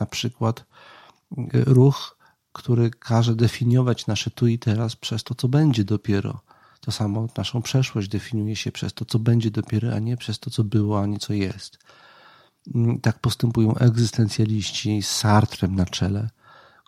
Na 0.00 0.06
przykład 0.06 0.64
ruch, 1.52 2.16
który 2.52 2.90
każe 2.90 3.34
definiować 3.34 4.06
nasze 4.06 4.30
tu 4.30 4.46
i 4.46 4.58
teraz 4.58 4.96
przez 4.96 5.24
to, 5.24 5.34
co 5.34 5.48
będzie 5.48 5.84
dopiero. 5.84 6.40
To 6.80 6.92
samo 6.92 7.28
naszą 7.36 7.62
przeszłość 7.62 8.08
definiuje 8.08 8.56
się 8.56 8.72
przez 8.72 8.94
to, 8.94 9.04
co 9.04 9.18
będzie 9.18 9.50
dopiero, 9.50 9.94
a 9.94 9.98
nie 9.98 10.16
przez 10.16 10.38
to, 10.38 10.50
co 10.50 10.64
było, 10.64 11.00
a 11.00 11.06
nie 11.06 11.18
co 11.18 11.32
jest. 11.32 11.78
Mm, 12.74 13.00
tak 13.00 13.18
postępują 13.18 13.74
egzystencjaliści 13.74 15.02
z 15.02 15.10
Sartrem 15.10 15.74
na 15.74 15.86
czele, 15.86 16.30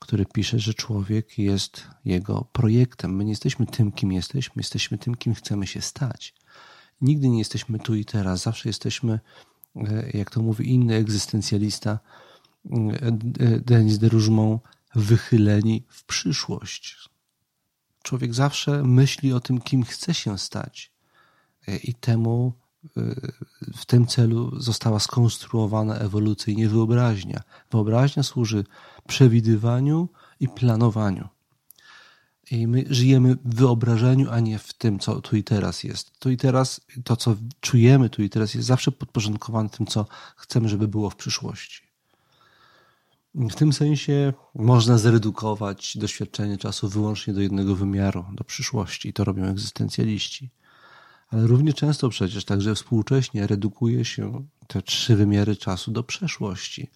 który 0.00 0.26
pisze, 0.26 0.58
że 0.58 0.74
człowiek 0.74 1.38
jest 1.38 1.86
jego 2.04 2.46
projektem. 2.52 3.16
My 3.16 3.24
nie 3.24 3.32
jesteśmy 3.32 3.66
tym, 3.66 3.92
kim 3.92 4.12
jesteśmy, 4.12 4.60
jesteśmy 4.60 4.98
tym, 4.98 5.14
kim 5.14 5.34
chcemy 5.34 5.66
się 5.66 5.80
stać. 5.80 6.34
Nigdy 7.00 7.28
nie 7.28 7.38
jesteśmy 7.38 7.78
tu 7.78 7.94
i 7.94 8.04
teraz, 8.04 8.42
zawsze 8.42 8.68
jesteśmy, 8.68 9.20
e, 9.76 10.10
jak 10.14 10.30
to 10.30 10.42
mówi 10.42 10.70
inny 10.74 10.94
egzystencjalista, 10.94 11.98
e, 12.70 13.12
Denis 13.60 13.98
de 13.98 14.08
Rougemont, 14.08 14.62
wychyleni 14.94 15.84
w 15.88 16.04
przyszłość. 16.04 17.08
Człowiek 18.02 18.34
zawsze 18.34 18.82
myśli 18.82 19.32
o 19.32 19.40
tym, 19.40 19.60
kim 19.60 19.84
chce 19.84 20.14
się 20.14 20.38
stać 20.38 20.92
e, 21.68 21.76
i 21.76 21.94
temu 21.94 22.52
w 23.76 23.86
tym 23.86 24.06
celu 24.06 24.60
została 24.60 25.00
skonstruowana 25.00 25.94
ewolucyjnie 25.98 26.68
wyobraźnia. 26.68 27.42
Wyobraźnia 27.70 28.22
służy 28.22 28.64
przewidywaniu 29.06 30.08
i 30.40 30.48
planowaniu. 30.48 31.28
I 32.50 32.66
my 32.66 32.84
żyjemy 32.90 33.36
w 33.44 33.54
wyobrażeniu, 33.54 34.30
a 34.30 34.40
nie 34.40 34.58
w 34.58 34.72
tym, 34.72 34.98
co 34.98 35.20
tu 35.20 35.36
i 35.36 35.44
teraz 35.44 35.84
jest. 35.84 36.18
Tu 36.18 36.30
i 36.30 36.36
teraz, 36.36 36.80
to 37.04 37.16
co 37.16 37.36
czujemy 37.60 38.10
tu 38.10 38.22
i 38.22 38.30
teraz 38.30 38.54
jest 38.54 38.66
zawsze 38.66 38.92
podporządkowane 38.92 39.68
tym, 39.68 39.86
co 39.86 40.06
chcemy, 40.36 40.68
żeby 40.68 40.88
było 40.88 41.10
w 41.10 41.16
przyszłości. 41.16 41.86
W 43.34 43.54
tym 43.54 43.72
sensie 43.72 44.32
można 44.54 44.98
zredukować 44.98 45.96
doświadczenie 45.98 46.58
czasu 46.58 46.88
wyłącznie 46.88 47.34
do 47.34 47.40
jednego 47.40 47.76
wymiaru, 47.76 48.24
do 48.32 48.44
przyszłości. 48.44 49.08
I 49.08 49.12
to 49.12 49.24
robią 49.24 49.44
egzystencjaliści. 49.44 50.50
Ale 51.28 51.46
równie 51.46 51.72
często 51.72 52.08
przecież 52.08 52.44
także 52.44 52.74
współcześnie 52.74 53.46
redukuje 53.46 54.04
się 54.04 54.46
te 54.66 54.82
trzy 54.82 55.16
wymiary 55.16 55.56
czasu 55.56 55.90
do 55.90 56.02
przeszłości. 56.02 56.90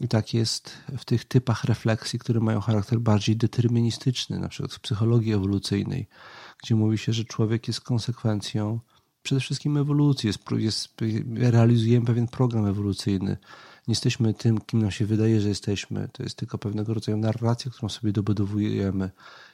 I 0.00 0.08
tak 0.08 0.34
jest 0.34 0.78
w 0.98 1.04
tych 1.04 1.24
typach 1.24 1.64
refleksji, 1.64 2.18
które 2.18 2.40
mają 2.40 2.60
charakter 2.60 3.00
bardziej 3.00 3.36
deterministyczny, 3.36 4.38
na 4.38 4.48
przykład 4.48 4.72
w 4.72 4.80
psychologii 4.80 5.32
ewolucyjnej, 5.32 6.08
gdzie 6.62 6.74
mówi 6.74 6.98
się, 6.98 7.12
że 7.12 7.24
człowiek 7.24 7.68
jest 7.68 7.80
konsekwencją 7.80 8.80
przede 9.22 9.40
wszystkim 9.40 9.76
ewolucji, 9.76 10.26
jest, 10.26 10.50
jest, 10.50 10.94
realizujemy 11.34 12.06
pewien 12.06 12.28
program 12.28 12.66
ewolucyjny. 12.66 13.36
Nie 13.88 13.92
jesteśmy 13.92 14.34
tym, 14.34 14.60
kim 14.60 14.82
nam 14.82 14.90
się 14.90 15.06
wydaje, 15.06 15.40
że 15.40 15.48
jesteśmy. 15.48 16.08
To 16.12 16.22
jest 16.22 16.36
tylko 16.36 16.58
pewnego 16.58 16.94
rodzaju 16.94 17.18
narracja, 17.18 17.70
którą 17.70 17.88
sobie 17.88 18.12
dobudowujemy. 18.12 19.10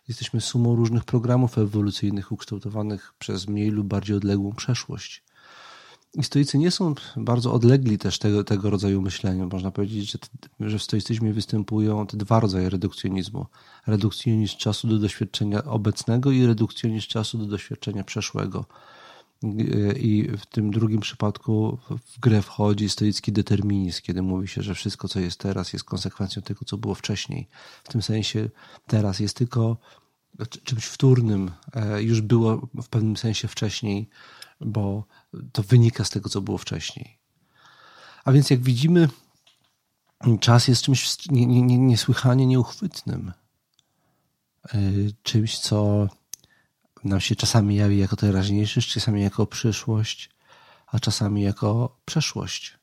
Jesteśmy 0.09 0.41
sumą 0.41 0.77
różnych 0.77 1.05
programów 1.05 1.59
ewolucyjnych 1.59 2.33
ukształtowanych 2.33 3.15
przez 3.19 3.49
mniej 3.49 3.71
lub 3.71 3.87
bardziej 3.87 4.17
odległą 4.17 4.53
przeszłość. 4.53 5.23
I 6.15 6.25
stoicy 6.25 6.59
nie 6.59 6.71
są 6.71 6.95
bardzo 7.17 7.53
odlegli 7.53 7.99
też 7.99 8.19
tego, 8.19 8.45
tego 8.45 8.71
rodzaju 8.71 9.03
myślenia. 9.03 9.47
Można 9.47 9.71
powiedzieć, 9.71 10.11
że, 10.11 10.19
że 10.61 10.79
w 10.79 10.83
stoicyzmie 10.83 11.33
występują 11.33 12.07
te 12.07 12.17
dwa 12.17 12.41
rodzaje 12.41 12.71
redukcjonizmu. 12.71 13.47
Redukcjonizm 13.87 14.57
czasu 14.57 14.89
do 14.89 14.99
doświadczenia 14.99 15.65
obecnego 15.65 16.31
i 16.31 16.47
redukcjonizm 16.47 17.09
czasu 17.09 17.39
do 17.39 17.47
doświadczenia 17.47 18.05
przeszłego. 18.05 18.65
I 19.97 20.29
w 20.39 20.47
tym 20.47 20.71
drugim 20.71 21.01
przypadku 21.01 21.79
w 21.91 22.21
grę 22.21 22.43
wchodzi 22.43 22.89
stoicki 22.89 23.33
determinizm, 23.33 24.03
kiedy 24.03 24.23
mówi 24.23 24.49
się, 24.49 24.63
że 24.63 24.75
wszystko, 24.75 25.09
co 25.09 25.21
jest 25.21 25.39
teraz, 25.39 25.73
jest 25.73 25.85
konsekwencją 25.85 26.43
tego, 26.43 26.65
co 26.65 26.79
było 26.79 26.95
wcześniej. 26.95 27.49
W 27.85 27.89
tym 27.89 28.03
sensie 28.03 28.51
teraz 28.87 29.21
jest 29.21 29.37
tylko 29.37 29.77
czymś 30.65 30.85
wtórnym, 30.85 31.51
e, 31.75 32.03
już 32.03 32.21
było 32.21 32.69
w 32.83 32.89
pewnym 32.89 33.17
sensie 33.17 33.49
wcześniej, 33.49 34.09
bo 34.61 35.05
to 35.53 35.63
wynika 35.63 36.05
z 36.05 36.11
tego, 36.11 36.29
co 36.29 36.41
było 36.41 36.59
wcześniej. 36.59 37.19
A 38.25 38.33
więc, 38.33 38.51
jak 38.51 38.61
widzimy, 38.61 39.09
czas 40.41 40.69
jest 40.69 40.83
czymś 40.83 41.17
niesłychanie 41.31 42.47
nieuchwytnym. 42.47 43.33
E, 44.69 44.79
czymś, 45.23 45.59
co 45.59 46.09
nam 47.05 47.21
się 47.21 47.37
czasami 47.37 47.77
jawi 47.77 47.99
jako 47.99 48.17
teraźniejszość, 48.17 48.93
czasami 48.93 49.23
jako 49.23 49.47
przyszłość, 49.47 50.31
a 50.87 50.99
czasami 50.99 51.43
jako 51.43 51.97
przeszłość. 52.05 52.79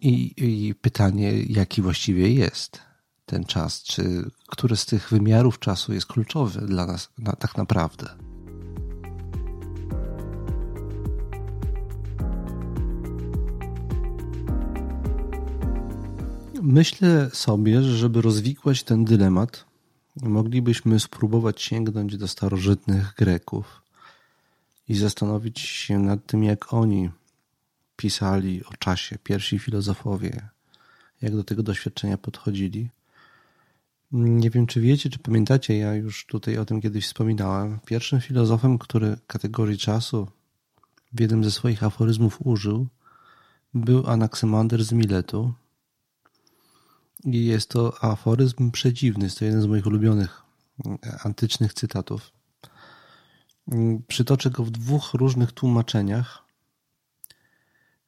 I, 0.00 0.34
I, 0.36 0.74
pytanie, 0.74 1.32
jaki 1.42 1.82
właściwie 1.82 2.32
jest 2.32 2.80
ten 3.26 3.44
czas, 3.44 3.82
czy 3.82 4.30
który 4.46 4.76
z 4.76 4.86
tych 4.86 5.10
wymiarów 5.10 5.58
czasu 5.58 5.92
jest 5.92 6.06
kluczowy 6.06 6.60
dla 6.60 6.86
nas 6.86 7.08
na, 7.18 7.32
tak 7.32 7.56
naprawdę. 7.56 8.06
Myślę 16.62 17.30
sobie, 17.32 17.82
że 17.82 17.96
żeby 17.96 18.22
rozwikłać 18.22 18.82
ten 18.82 19.04
dylemat, 19.04 19.65
moglibyśmy 20.22 21.00
spróbować 21.00 21.62
sięgnąć 21.62 22.16
do 22.16 22.28
starożytnych 22.28 23.14
Greków 23.14 23.82
i 24.88 24.94
zastanowić 24.94 25.60
się 25.60 25.98
nad 25.98 26.26
tym, 26.26 26.44
jak 26.44 26.72
oni 26.72 27.10
pisali 27.96 28.64
o 28.64 28.76
czasie, 28.78 29.18
pierwsi 29.22 29.58
filozofowie, 29.58 30.48
jak 31.22 31.36
do 31.36 31.44
tego 31.44 31.62
doświadczenia 31.62 32.18
podchodzili. 32.18 32.90
Nie 34.12 34.50
wiem, 34.50 34.66
czy 34.66 34.80
wiecie, 34.80 35.10
czy 35.10 35.18
pamiętacie, 35.18 35.78
ja 35.78 35.94
już 35.94 36.26
tutaj 36.26 36.58
o 36.58 36.64
tym 36.64 36.80
kiedyś 36.80 37.06
wspominałem. 37.06 37.78
Pierwszym 37.86 38.20
filozofem, 38.20 38.78
który 38.78 39.16
kategorii 39.26 39.78
czasu 39.78 40.28
w 41.12 41.20
jednym 41.20 41.44
ze 41.44 41.50
swoich 41.50 41.84
aforyzmów 41.84 42.46
użył, 42.46 42.86
był 43.74 44.06
Anaksymander 44.06 44.84
z 44.84 44.92
Miletu, 44.92 45.54
i 47.26 47.46
jest 47.46 47.70
to 47.70 48.04
aforyzm 48.04 48.70
przedziwny. 48.70 49.24
Jest 49.24 49.38
to 49.38 49.44
jeden 49.44 49.62
z 49.62 49.66
moich 49.66 49.86
ulubionych 49.86 50.42
mm, 50.84 50.98
antycznych 51.24 51.74
cytatów. 51.74 52.32
Mm, 53.72 54.02
przytoczę 54.08 54.50
go 54.50 54.64
w 54.64 54.70
dwóch 54.70 55.14
różnych 55.14 55.52
tłumaczeniach 55.52 56.42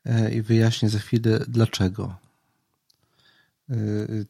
e, 0.05 0.35
i 0.35 0.43
wyjaśnię 0.43 0.91
za 0.91 0.99
chwilę 0.99 1.45
dlaczego. 1.49 2.17
E, 3.71 3.75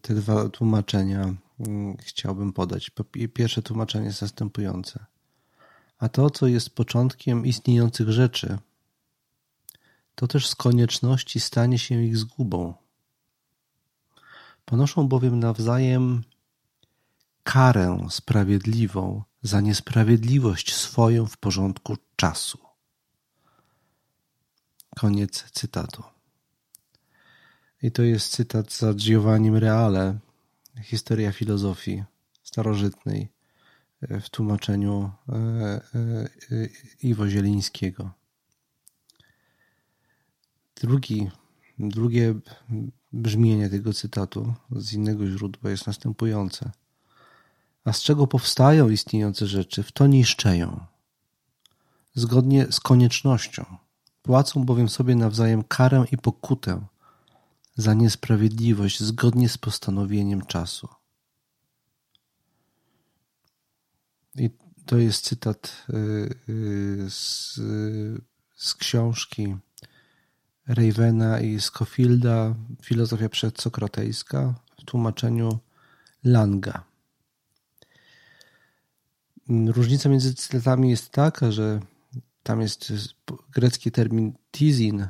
te 0.02 0.14
dwa 0.14 0.48
tłumaczenia 0.48 1.34
mm, 1.60 1.96
chciałbym 1.96 2.52
podać. 2.52 2.90
Pierwsze 3.34 3.62
tłumaczenie 3.62 4.06
jest 4.06 4.22
następujące. 4.22 5.04
A 5.98 6.08
to, 6.08 6.30
co 6.30 6.46
jest 6.46 6.70
początkiem 6.70 7.46
istniejących 7.46 8.10
rzeczy, 8.10 8.58
to 10.14 10.26
też 10.26 10.48
z 10.48 10.54
konieczności 10.54 11.40
stanie 11.40 11.78
się 11.78 12.02
ich 12.02 12.16
zgubą. 12.16 12.74
Ponoszą 14.68 15.08
bowiem 15.08 15.40
nawzajem 15.40 16.22
karę 17.42 18.06
sprawiedliwą 18.10 19.22
za 19.42 19.60
niesprawiedliwość 19.60 20.74
swoją 20.74 21.26
w 21.26 21.36
porządku 21.36 21.96
czasu. 22.16 22.58
Koniec 24.96 25.50
cytatu. 25.52 26.02
I 27.82 27.92
to 27.92 28.02
jest 28.02 28.32
cytat 28.32 28.72
za 28.72 28.94
Giovannim 28.94 29.56
Reale, 29.56 30.18
Historia 30.82 31.32
filozofii 31.32 32.04
starożytnej 32.42 33.28
w 34.02 34.30
tłumaczeniu 34.30 35.10
e, 35.28 35.34
e, 35.34 35.80
Iwo 37.02 37.28
Zielińskiego. 37.28 38.10
Drugi, 40.74 41.30
drugie 41.78 42.34
Brzmienie 43.12 43.70
tego 43.70 43.92
cytatu 43.92 44.54
z 44.70 44.92
innego 44.92 45.26
źródła 45.26 45.70
jest 45.70 45.86
następujące. 45.86 46.70
A 47.84 47.92
z 47.92 48.02
czego 48.02 48.26
powstają 48.26 48.88
istniejące 48.88 49.46
rzeczy, 49.46 49.82
w 49.82 49.92
to 49.92 50.06
niszczeją. 50.06 50.80
Zgodnie 52.14 52.66
z 52.72 52.80
koniecznością. 52.80 53.64
Płacą 54.22 54.64
bowiem 54.64 54.88
sobie 54.88 55.16
nawzajem 55.16 55.64
karę 55.64 56.04
i 56.12 56.18
pokutę 56.18 56.86
za 57.76 57.94
niesprawiedliwość 57.94 59.00
zgodnie 59.00 59.48
z 59.48 59.58
postanowieniem 59.58 60.46
czasu. 60.46 60.88
I 64.34 64.50
to 64.86 64.96
jest 64.96 65.24
cytat 65.24 65.86
y, 65.90 65.94
y, 66.48 67.10
z, 67.10 67.54
z 68.56 68.74
książki 68.74 69.56
Ravena 70.68 71.40
i 71.40 71.60
Scofielda 71.60 72.54
Filozofia 72.82 73.28
przedsokratejska 73.28 74.54
w 74.80 74.84
tłumaczeniu 74.84 75.58
Langa. 76.24 76.84
Różnica 79.48 80.08
między 80.08 80.34
cytatami 80.34 80.90
jest 80.90 81.10
taka, 81.10 81.52
że 81.52 81.80
tam 82.42 82.60
jest 82.60 82.92
grecki 83.50 83.90
termin 83.90 84.32
tizin, 84.50 85.06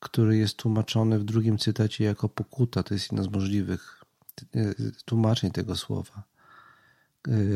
który 0.00 0.36
jest 0.36 0.56
tłumaczony 0.56 1.18
w 1.18 1.24
drugim 1.24 1.58
cytacie 1.58 2.04
jako 2.04 2.28
pokuta. 2.28 2.82
To 2.82 2.94
jest 2.94 3.12
jedno 3.12 3.24
z 3.24 3.28
możliwych 3.28 4.04
tłumaczeń 5.04 5.50
tego 5.50 5.76
słowa. 5.76 6.22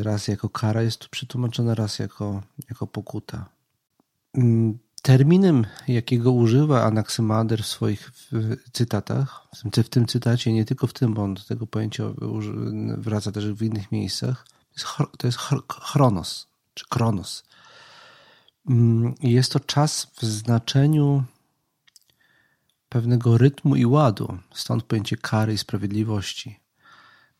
Raz 0.03 0.29
jako 0.29 0.49
kara 0.49 0.83
jest 0.83 0.99
tu 0.99 1.09
przetłumaczone, 1.09 1.75
raz 1.75 1.99
jako, 1.99 2.43
jako 2.71 2.87
pokuta. 2.87 3.49
Terminem, 5.03 5.67
jakiego 5.89 6.33
używa 6.33 6.85
Anaksymander 6.85 7.63
w 7.63 7.67
swoich 7.67 8.11
cytatach, 8.73 9.49
w 9.57 9.71
tym, 9.71 9.85
w 9.85 9.89
tym 9.89 10.07
cytacie, 10.07 10.53
nie 10.53 10.65
tylko 10.65 10.87
w 10.87 10.93
tym, 10.93 11.15
bo 11.15 11.23
on 11.23 11.35
do 11.35 11.43
tego 11.43 11.67
pojęcia 11.67 12.05
wraca 12.99 13.33
też 13.33 13.53
w 13.53 13.63
innych 13.63 13.93
miejscach, 13.93 14.47
to 15.19 15.27
jest 15.27 15.39
chronos, 15.71 16.47
czy 16.75 16.85
kronos. 16.89 17.45
Mm, 18.71 19.15
jest 19.21 19.53
to 19.53 19.61
czas 19.61 20.07
w 20.17 20.25
znaczeniu 20.25 21.25
pewnego 22.89 23.39
rytmu 23.39 23.77
i 23.77 23.87
ładu, 23.87 24.39
stąd 24.55 24.83
pojęcie 24.83 25.17
kary 25.17 25.53
i 25.53 25.59
sprawiedliwości. 25.59 26.61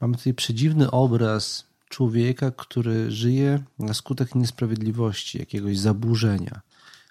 Mamy 0.01 0.17
tutaj 0.17 0.35
przedziwny 0.35 0.91
obraz 0.91 1.65
człowieka, 1.89 2.51
który 2.51 3.11
żyje 3.11 3.63
na 3.79 3.95
skutek 3.95 4.35
niesprawiedliwości, 4.35 5.39
jakiegoś 5.39 5.79
zaburzenia 5.79 6.61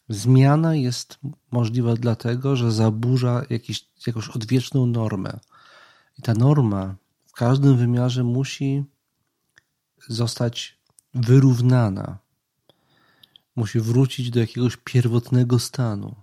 Zmiana 0.10 0.76
jest 0.76 1.20
możliwa 1.52 1.94
dlatego, 1.94 2.56
że 2.56 2.72
zaburza 2.72 3.46
jakiś, 3.50 3.86
jakąś 4.08 4.30
odwieczną 4.30 4.86
normę. 4.86 5.40
I 6.20 6.22
ta 6.22 6.34
norma 6.34 6.96
w 7.28 7.32
każdym 7.32 7.78
wymiarze 7.78 8.24
musi 8.24 8.84
zostać 10.08 10.78
wyrównana. 11.14 12.18
Musi 13.56 13.80
wrócić 13.80 14.30
do 14.30 14.40
jakiegoś 14.40 14.78
pierwotnego 14.84 15.60
stanu. 15.60 16.16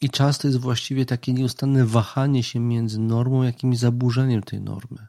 I 0.00 0.10
czas 0.10 0.38
to 0.38 0.48
jest 0.48 0.60
właściwie 0.60 1.06
takie 1.06 1.32
nieustanne 1.32 1.86
wahanie 1.86 2.42
się 2.42 2.60
między 2.60 2.98
normą, 2.98 3.42
jakim 3.42 3.76
zaburzeniem 3.76 4.42
tej 4.42 4.60
normy. 4.60 5.06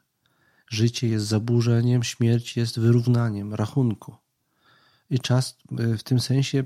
Życie 0.69 1.07
jest 1.07 1.25
zaburzeniem, 1.25 2.03
śmierć 2.03 2.57
jest 2.57 2.79
wyrównaniem 2.79 3.53
rachunku. 3.53 4.15
I 5.09 5.19
czas 5.19 5.57
e, 5.79 5.97
w 5.97 6.03
tym 6.03 6.19
sensie, 6.19 6.63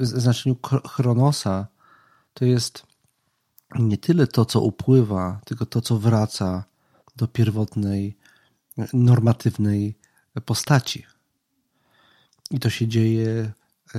znaczeniu 0.00 0.56
chronosa, 0.88 1.66
to 2.34 2.44
jest 2.44 2.86
nie 3.78 3.98
tyle 3.98 4.26
to, 4.26 4.44
co 4.44 4.60
upływa, 4.60 5.40
tylko 5.44 5.66
to, 5.66 5.80
co 5.80 5.98
wraca 5.98 6.64
do 7.16 7.28
pierwotnej, 7.28 8.16
normatywnej 8.92 9.98
postaci. 10.44 11.06
I 12.50 12.60
to 12.60 12.70
się 12.70 12.88
dzieje 12.88 13.52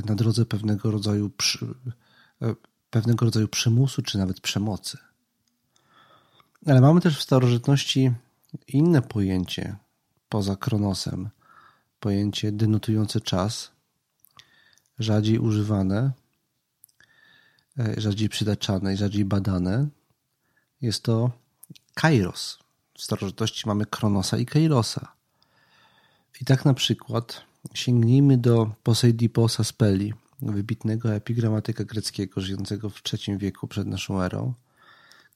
na 0.06 0.15
drodze 0.15 0.45
pewnego 0.45 0.91
rodzaju, 0.91 1.30
przy, 1.30 1.67
pewnego 2.89 3.25
rodzaju 3.25 3.47
przymusu, 3.47 4.01
czy 4.01 4.17
nawet 4.17 4.41
przemocy. 4.41 4.97
Ale 6.65 6.82
mamy 6.82 7.01
też 7.01 7.17
w 7.17 7.21
starożytności 7.21 8.12
inne 8.67 9.01
pojęcie 9.01 9.75
poza 10.30 10.56
kronosem, 10.56 11.30
pojęcie 11.99 12.51
denotujące 12.51 13.21
czas, 13.21 13.71
rzadziej 14.99 15.39
używane, 15.39 16.12
e, 17.80 18.01
rzadziej 18.01 18.30
przytaczane 18.30 18.93
i 18.93 18.97
rzadziej 18.97 19.25
badane. 19.25 19.88
Jest 20.82 21.04
to 21.04 21.32
kairos. 21.93 22.60
W 22.97 23.01
starożytności 23.01 23.67
mamy 23.67 23.86
kronosa 23.86 24.38
i 24.38 24.45
kairosa. 24.45 25.13
I 26.41 26.45
tak 26.45 26.65
na 26.65 26.73
przykład 26.73 27.43
sięgnijmy 27.73 28.38
do 28.38 28.71
Poseidiposa 28.84 29.63
Speli, 29.63 30.13
wybitnego 30.41 31.13
epigramatyka 31.13 31.84
greckiego 31.84 32.41
żyjącego 32.41 32.89
w 32.89 33.01
III 33.13 33.38
wieku 33.38 33.67
przed 33.67 33.88
naszą 33.88 34.21
erą, 34.21 34.54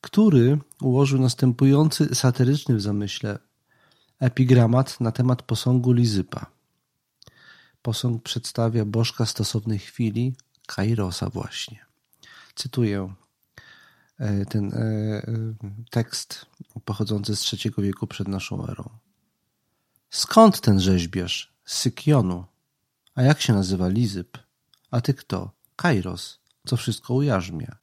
który 0.02 0.58
ułożył 0.82 1.22
następujący 1.22 2.16
satyryczny 2.16 2.76
w 2.76 2.82
zamyśle 2.82 3.40
epigramat 4.20 5.02
na 5.02 5.12
temat 5.12 5.42
posągu 5.42 5.92
Lizypa. 5.92 6.55
Posąg 7.86 8.24
przedstawia 8.24 8.86
bożka 8.86 9.26
stosownej 9.26 9.80
chwili, 9.80 10.36
Kairosa 10.68 11.30
właśnie. 11.30 11.86
Cytuję 12.56 13.14
e, 14.20 14.46
ten 14.46 14.74
e, 14.74 14.78
e, 14.78 15.24
tekst 15.90 16.46
pochodzący 16.86 17.36
z 17.36 17.54
III 17.54 17.74
wieku 17.78 18.08
przed 18.08 18.28
naszą 18.28 18.68
erą. 18.68 18.90
Skąd 20.10 20.62
ten 20.62 20.80
rzeźbiarz? 20.80 21.54
Z 21.66 21.78
Sykionu. 21.78 22.46
A 23.16 23.22
jak 23.22 23.42
się 23.42 23.54
nazywa 23.54 23.88
Lizyp? 23.88 24.38
A 24.92 25.02
ty 25.02 25.14
kto? 25.14 25.52
Kairos, 25.76 26.40
co 26.68 26.78
wszystko 26.78 27.14
ujarzmia. 27.14 27.78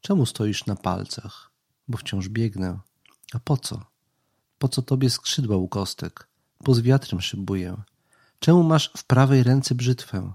Czemu 0.00 0.26
stoisz 0.26 0.66
na 0.66 0.76
palcach? 0.76 1.50
Bo 1.88 1.98
wciąż 1.98 2.28
biegnę. 2.28 2.78
A 3.34 3.38
po 3.38 3.56
co? 3.56 3.84
Po 4.58 4.68
co 4.68 4.82
tobie 4.82 5.10
skrzydła 5.10 5.56
u 5.56 5.68
kostek? 5.68 6.28
Bo 6.60 6.74
z 6.74 6.80
wiatrem 6.80 7.20
szybuję. 7.20 7.82
Czemu 8.42 8.62
masz 8.62 8.90
w 8.96 9.04
prawej 9.04 9.42
ręce 9.42 9.74
brzytwę? 9.74 10.32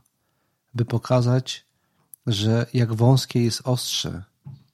By 0.74 0.86
pokazać, 0.86 1.66
że 2.28 2.66
jak 2.74 2.94
wąskie 2.94 3.44
jest 3.44 3.62
ostrze, 3.64 4.24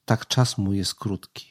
tak 0.06 0.28
czas 0.28 0.58
mu 0.58 0.74
jest 0.74 0.96
krótki. 0.96 1.46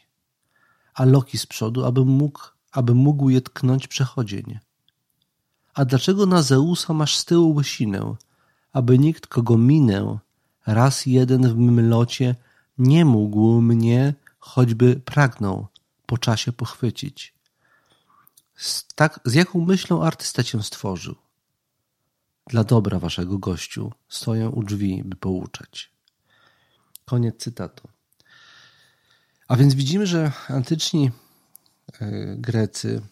A 0.95 1.05
loki 1.05 1.38
z 1.38 1.47
przodu, 1.47 1.85
aby 1.85 2.05
mógł, 2.05 2.40
aby 2.73 2.95
mógł 2.95 3.29
je 3.29 3.40
tknąć 3.40 3.88
przechodzień. 3.88 4.59
A 5.75 5.85
dlaczego 5.85 6.27
na 6.27 6.42
Zeusa 6.42 6.92
masz 6.92 7.16
z 7.16 7.25
tyłu 7.25 7.55
łysinę, 7.55 8.14
aby 8.73 8.99
nikt, 8.99 9.27
kogo 9.27 9.59
minę, 9.59 10.18
raz 10.66 11.07
jeden 11.07 11.49
w 11.49 11.57
mym 11.57 11.88
locie 11.88 12.37
nie 12.79 13.05
mógł 13.05 13.61
mnie, 13.61 14.14
choćby 14.38 15.01
pragnął, 15.05 15.66
po 16.07 16.18
czasie 16.18 16.53
pochwycić. 16.53 17.35
Z, 18.57 18.87
tak, 18.95 19.21
z 19.25 19.35
jaką 19.35 19.64
myślą 19.64 20.03
artysta 20.03 20.42
cię 20.42 20.62
stworzył? 20.62 21.14
Dla 22.47 22.65
dobra 22.65 22.99
waszego 22.99 23.39
gościu 23.39 23.93
stoję 24.09 24.49
u 24.49 24.63
drzwi, 24.63 25.03
by 25.05 25.17
pouczać. 25.17 25.91
Koniec 27.05 27.37
cytatu. 27.37 27.89
A 29.49 29.57
więc 29.57 29.75
widzimy, 29.75 30.07
że 30.07 30.33
antyczni 30.49 31.11
e, 32.01 32.37
Grecy 32.37 33.03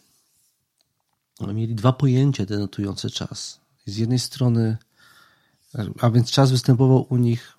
mieli 1.55 1.75
dwa 1.75 1.93
pojęcia 1.93 2.47
denotujące 2.47 3.11
czas. 3.11 3.61
Z 3.87 3.97
jednej 3.97 4.19
strony, 4.19 4.77
a 6.01 6.11
więc 6.11 6.31
czas 6.31 6.51
występował 6.51 7.07
u 7.11 7.17
nich 7.17 7.53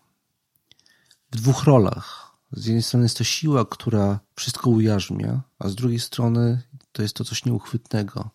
w 1.31 1.35
dwóch 1.35 1.63
rolach. 1.63 2.31
Z 2.51 2.65
jednej 2.65 2.83
strony 2.83 3.05
jest 3.05 3.17
to 3.17 3.23
siła, 3.23 3.65
która 3.65 4.19
wszystko 4.35 4.69
ujarzmia, 4.69 5.41
a 5.59 5.69
z 5.69 5.75
drugiej 5.75 5.99
strony 5.99 6.61
to 6.91 7.01
jest 7.01 7.13
to 7.13 7.23
coś 7.23 7.45
nieuchwytnego, 7.45 8.29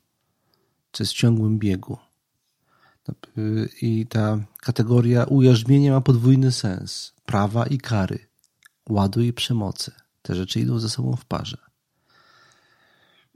co 0.92 1.02
jest 1.02 1.12
w 1.12 1.16
ciągłym 1.16 1.58
biegu. 1.58 1.98
I 3.82 4.06
ta 4.06 4.38
kategoria 4.60 5.24
ujarzmienia 5.24 5.92
ma 5.92 6.00
podwójny 6.00 6.52
sens. 6.52 7.12
Prawa 7.26 7.66
i 7.66 7.78
kary, 7.78 8.18
ładu 8.88 9.20
i 9.20 9.32
przemocy. 9.32 9.92
Te 10.22 10.34
rzeczy 10.34 10.60
idą 10.60 10.78
ze 10.78 10.88
sobą 10.88 11.16
w 11.16 11.24
parze. 11.24 11.58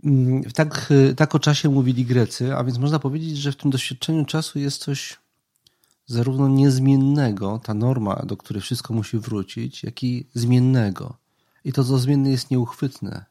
Mm, 0.05 0.43
tak, 0.43 0.93
tak 1.17 1.35
o 1.35 1.39
czasie 1.39 1.69
mówili 1.69 2.05
Grecy, 2.05 2.57
a 2.57 2.65
więc 2.65 2.79
można 2.79 2.99
powiedzieć, 2.99 3.39
że 3.39 3.53
w 3.53 3.57
tym 3.57 3.71
doświadczeniu 3.71 4.25
czasu 4.25 4.59
jest 4.59 4.83
coś 4.83 5.19
zarówno 6.07 6.49
niezmiennego, 6.49 7.61
ta 7.65 7.75
norma, 7.75 8.17
do 8.27 8.37
której 8.37 8.63
wszystko 8.63 8.95
musi 8.95 9.19
wrócić, 9.19 9.85
jak 9.85 10.05
i 10.05 10.27
zmiennego. 10.35 11.17
I 11.65 11.73
to, 11.73 11.85
co 11.85 11.99
zmienne, 11.99 12.31
jest 12.31 12.51
nieuchwytne. 12.51 13.25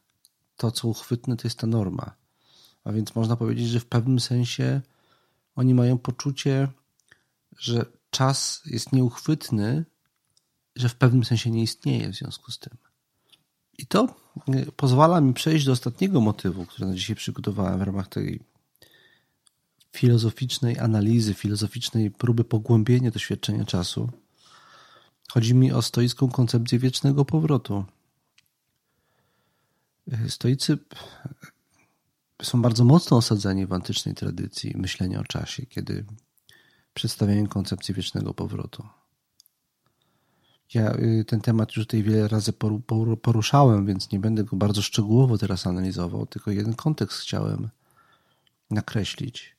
To, 0.56 0.70
co 0.70 0.88
uchwytne, 0.88 1.36
to 1.36 1.48
jest 1.48 1.58
ta 1.58 1.66
norma. 1.66 2.14
A 2.84 2.92
więc 2.92 3.14
można 3.14 3.36
powiedzieć, 3.36 3.68
że 3.68 3.80
w 3.80 3.86
pewnym 3.86 4.20
sensie 4.20 4.80
oni 5.60 5.74
mają 5.74 5.98
poczucie, 5.98 6.68
że 7.58 7.86
czas 8.10 8.62
jest 8.66 8.92
nieuchwytny, 8.92 9.84
że 10.76 10.88
w 10.88 10.94
pewnym 10.94 11.24
sensie 11.24 11.50
nie 11.50 11.62
istnieje 11.62 12.08
w 12.08 12.14
związku 12.14 12.52
z 12.52 12.58
tym. 12.58 12.76
I 13.78 13.86
to 13.86 14.14
y, 14.54 14.72
pozwala 14.76 15.20
mi 15.20 15.34
przejść 15.34 15.66
do 15.66 15.72
ostatniego 15.72 16.20
motywu, 16.20 16.66
który 16.66 16.88
na 16.88 16.94
dzisiaj 16.94 17.16
przygotowałem 17.16 17.78
w 17.78 17.82
ramach 17.82 18.08
tej 18.08 18.40
filozoficznej 19.92 20.78
analizy, 20.78 21.34
filozoficznej 21.34 22.10
próby 22.10 22.44
pogłębienia 22.44 23.10
doświadczenia 23.10 23.64
czasu. 23.64 24.10
Chodzi 25.32 25.54
mi 25.54 25.72
o 25.72 25.82
stoicką 25.82 26.30
koncepcję 26.30 26.78
wiecznego 26.78 27.24
powrotu. 27.24 27.84
Stoicy 30.28 30.78
są 32.42 32.62
bardzo 32.62 32.84
mocno 32.84 33.16
osadzeni 33.16 33.66
w 33.66 33.72
antycznej 33.72 34.14
tradycji 34.14 34.72
myślenia 34.76 35.20
o 35.20 35.24
czasie, 35.24 35.66
kiedy 35.66 36.04
przedstawiają 36.94 37.46
koncepcję 37.46 37.94
wiecznego 37.94 38.34
powrotu. 38.34 38.86
Ja 40.74 40.94
y, 40.94 41.24
ten 41.26 41.40
temat 41.40 41.76
już 41.76 41.86
tutaj 41.86 42.02
wiele 42.02 42.28
razy 42.28 42.52
poruszałem, 43.22 43.86
więc 43.86 44.12
nie 44.12 44.18
będę 44.18 44.44
go 44.44 44.56
bardzo 44.56 44.82
szczegółowo 44.82 45.38
teraz 45.38 45.66
analizował, 45.66 46.26
tylko 46.26 46.50
jeden 46.50 46.74
kontekst 46.74 47.20
chciałem 47.20 47.68
nakreślić. 48.70 49.56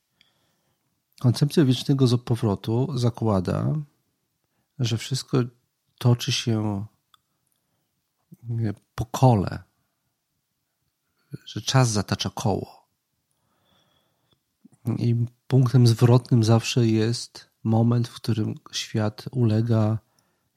Koncepcja 1.20 1.66
wiecznego 1.66 2.18
powrotu 2.18 2.98
zakłada, 2.98 3.74
że 4.80 4.98
wszystko 4.98 5.38
toczy 5.98 6.32
się 6.32 6.86
po 8.96 9.06
kole, 9.06 9.64
że 11.46 11.62
czas 11.62 11.90
zatacza 11.90 12.30
koło. 12.30 12.88
I 14.98 15.16
punktem 15.48 15.88
zwrotnym 15.88 16.44
zawsze 16.44 16.88
jest 16.88 17.50
moment, 17.64 18.08
w 18.08 18.14
którym 18.14 18.56
świat 18.72 19.26
ulega 19.32 19.98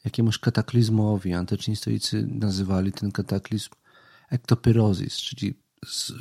jakiemuś 0.04 0.38
kataklizmowi. 0.38 1.34
Antyczni 1.34 1.76
stoicy 1.76 2.26
nazywali 2.26 2.92
ten 2.92 3.12
kataklizm 3.12 3.70
ektopyrozis, 4.30 5.16
czyli 5.16 5.54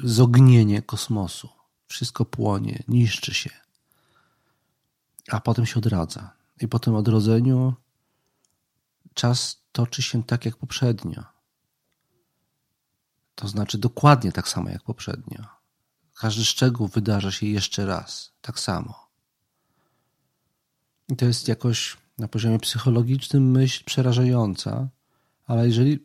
zognienie 0.04 0.82
kosmosu. 0.82 1.50
Wszystko 1.88 2.26
płonie, 2.26 2.84
niszczy 2.88 3.34
się 3.34 3.64
a 5.32 5.40
potem 5.40 5.66
się 5.66 5.76
odradza. 5.76 6.32
I 6.62 6.68
po 6.68 6.80
tym 6.80 6.96
odrodzeniu 6.96 7.74
czas 9.14 9.62
toczy 9.72 10.02
się 10.02 10.24
tak 10.24 10.46
jak 10.46 10.56
poprzednio. 10.56 11.24
To 13.36 13.48
znaczy 13.48 13.78
dokładnie 13.78 14.32
tak 14.32 14.48
samo 14.48 14.70
jak 14.70 14.84
poprzednio. 14.84 15.46
Każdy 16.16 16.46
szczegół 16.46 16.88
wydarza 16.88 17.32
się 17.32 17.46
jeszcze 17.46 17.86
raz, 17.86 18.34
tak 18.42 18.60
samo. 18.60 19.08
I 21.10 21.16
to 21.16 21.26
jest 21.26 21.48
jakoś 21.48 21.98
na 22.18 22.28
poziomie 22.28 22.60
psychologicznym 22.60 23.52
myśl 23.52 23.84
przerażająca, 23.86 24.88
ale 25.46 25.68
jeżeli 25.68 26.00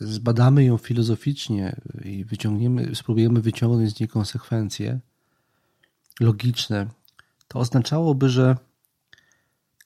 zbadamy 0.00 0.64
ją 0.64 0.76
filozoficznie 0.76 1.80
i 2.04 2.24
wyciągniemy, 2.24 2.94
spróbujemy 2.94 3.40
wyciągnąć 3.40 3.96
z 3.96 4.00
niej 4.00 4.08
konsekwencje, 4.08 5.00
logiczne, 6.20 6.86
to 7.48 7.58
oznaczałoby, 7.58 8.28
że 8.28 8.56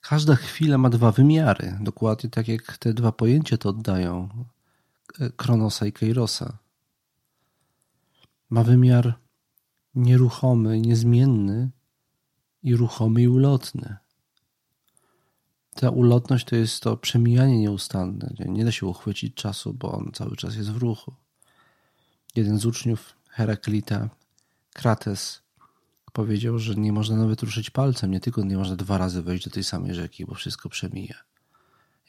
każda 0.01 0.35
chwila 0.35 0.79
ma 0.79 0.91
dwa 0.91 1.13
wymiary, 1.13 1.79
dokładnie 1.81 2.31
tak 2.31 2.49
jak 2.49 2.79
te 2.79 2.95
dwa 2.95 3.13
pojęcia 3.13 3.59
to 3.59 3.69
oddają 3.69 4.29
Kronosa 5.37 5.87
i 5.87 5.93
Kairosa. 5.93 6.59
Ma 8.51 8.65
wymiar 8.65 9.19
nieruchomy, 9.95 10.81
niezmienny 10.81 11.71
i 12.63 12.77
ruchomy 12.77 13.23
i 13.23 13.29
ulotny. 13.29 13.97
Ta 15.75 15.91
ulotność 15.91 16.47
to 16.47 16.57
jest 16.57 16.83
to 16.83 16.97
przemijanie 16.97 17.61
nieustanne. 17.61 18.35
Nie 18.39 18.65
da 18.65 18.73
się 18.73 18.87
uchwycić 18.87 19.35
czasu, 19.35 19.75
bo 19.75 19.93
on 19.93 20.11
cały 20.15 20.37
czas 20.37 20.57
jest 20.57 20.73
w 20.73 20.77
ruchu. 20.77 21.15
Jeden 22.37 22.59
z 22.59 22.67
uczniów 22.67 23.15
Heraklita, 23.29 24.09
Krates, 24.73 25.43
powiedział, 26.13 26.59
że 26.59 26.75
nie 26.75 26.93
można 26.93 27.17
nawet 27.17 27.43
ruszyć 27.43 27.71
palcem, 27.71 28.11
nie 28.11 28.21
tylko 28.21 28.45
nie 28.45 28.57
można 28.57 28.77
dwa 28.77 28.99
razy 28.99 29.23
wejść 29.23 29.45
do 29.45 29.51
tej 29.51 29.65
samej 29.65 29.95
rzeki, 29.95 30.27
bo 30.27 30.35
wszystko 30.35 30.69
przemija. 30.69 31.17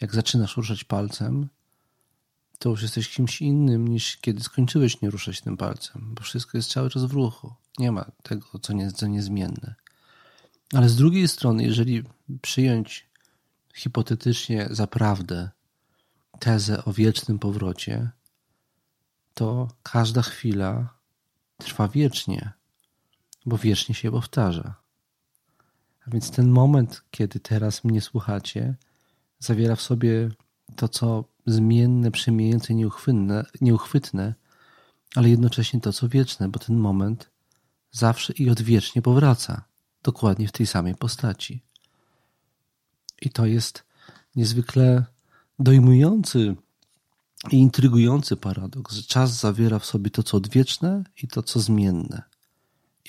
Jak 0.02 0.16
zaczynasz 0.16 0.58
ruszać 0.58 0.84
palcem, 0.84 1.50
to 2.60 2.70
już 2.70 2.82
jesteś 2.82 3.10
kimś 3.10 3.42
innym 3.42 3.88
niż 3.88 4.18
kiedy 4.18 4.44
skończyłeś 4.44 5.02
nie 5.02 5.10
ruszać 5.10 5.42
tym 5.42 5.58
palcem, 5.58 6.12
bo 6.16 6.24
wszystko 6.24 6.58
jest 6.58 6.72
cały 6.72 6.90
czas 6.90 7.04
w 7.04 7.12
ruchu. 7.12 7.54
Nie 7.80 7.92
ma 7.92 8.12
tego, 8.24 8.60
co, 8.62 8.74
nie, 8.74 8.92
co 8.92 9.08
niezmienne. 9.08 9.76
Ale 10.74 10.90
z 10.90 10.96
drugiej 10.96 11.28
strony, 11.28 11.64
jeżeli 11.64 12.04
przyjąć 12.42 13.10
hipotetycznie 13.76 14.68
za 14.72 14.88
prawdę 14.88 15.50
tezę 16.40 16.86
o 16.86 16.94
wiecznym 16.94 17.40
powrocie, 17.40 18.10
to 19.34 19.68
każda 19.84 20.22
chwila 20.22 20.94
trwa 21.58 21.88
wiecznie, 21.88 22.52
bo 23.46 23.58
wiecznie 23.58 23.96
się 23.96 24.12
powtarza. 24.12 24.76
A 26.08 26.12
więc 26.12 26.32
ten 26.32 26.50
moment, 26.50 27.02
kiedy 27.12 27.40
teraz 27.40 27.84
mnie 27.84 28.02
słuchacie, 28.02 28.76
zawiera 29.40 29.76
w 29.76 29.82
sobie 29.82 30.30
to, 30.76 30.88
co 30.88 31.24
zmienne, 31.46 32.12
przemijające, 32.12 32.74
nieuchwytne, 32.74 33.46
nieuchwytne, 33.62 34.34
ale 35.16 35.30
jednocześnie 35.30 35.82
to, 35.82 35.94
co 35.94 36.10
wieczne, 36.10 36.50
bo 36.50 36.60
ten 36.60 36.78
moment 36.78 37.30
zawsze 37.92 38.34
i 38.34 38.50
odwiecznie 38.50 39.02
powraca, 39.02 39.64
dokładnie 40.04 40.48
w 40.48 40.52
tej 40.52 40.68
samej 40.68 40.96
postaci. 40.96 41.64
I 43.22 43.30
to 43.30 43.46
jest 43.46 43.84
niezwykle 44.36 45.06
dojmujący 45.60 46.56
i 47.52 47.58
intrygujący 47.58 48.36
paradoks, 48.38 48.96
że 48.96 49.04
czas 49.04 49.40
zawiera 49.40 49.80
w 49.80 49.86
sobie 49.86 50.10
to, 50.10 50.24
co 50.24 50.38
odwieczne 50.38 51.04
i 51.24 51.28
to, 51.28 51.44
co 51.44 51.60
zmienne. 51.60 52.22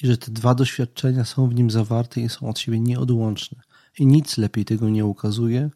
I 0.03 0.07
że 0.07 0.19
te 0.19 0.31
dwa 0.31 0.55
doświadczenia 0.55 1.25
są 1.25 1.49
w 1.49 1.55
nim 1.55 1.71
zawarte 1.71 2.21
i 2.21 2.29
są 2.29 2.49
od 2.49 2.59
siebie 2.59 2.81
nieodłączne. 2.81 3.63
I 3.99 4.07
nic 4.07 4.39
lepiej 4.39 4.65
tego 4.65 4.89
nie 4.89 5.05
ukazuje 5.07 5.71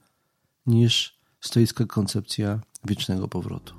niż 0.67 1.18
stoicka 1.41 1.87
koncepcja 1.87 2.61
wiecznego 2.85 3.29
powrotu. 3.29 3.75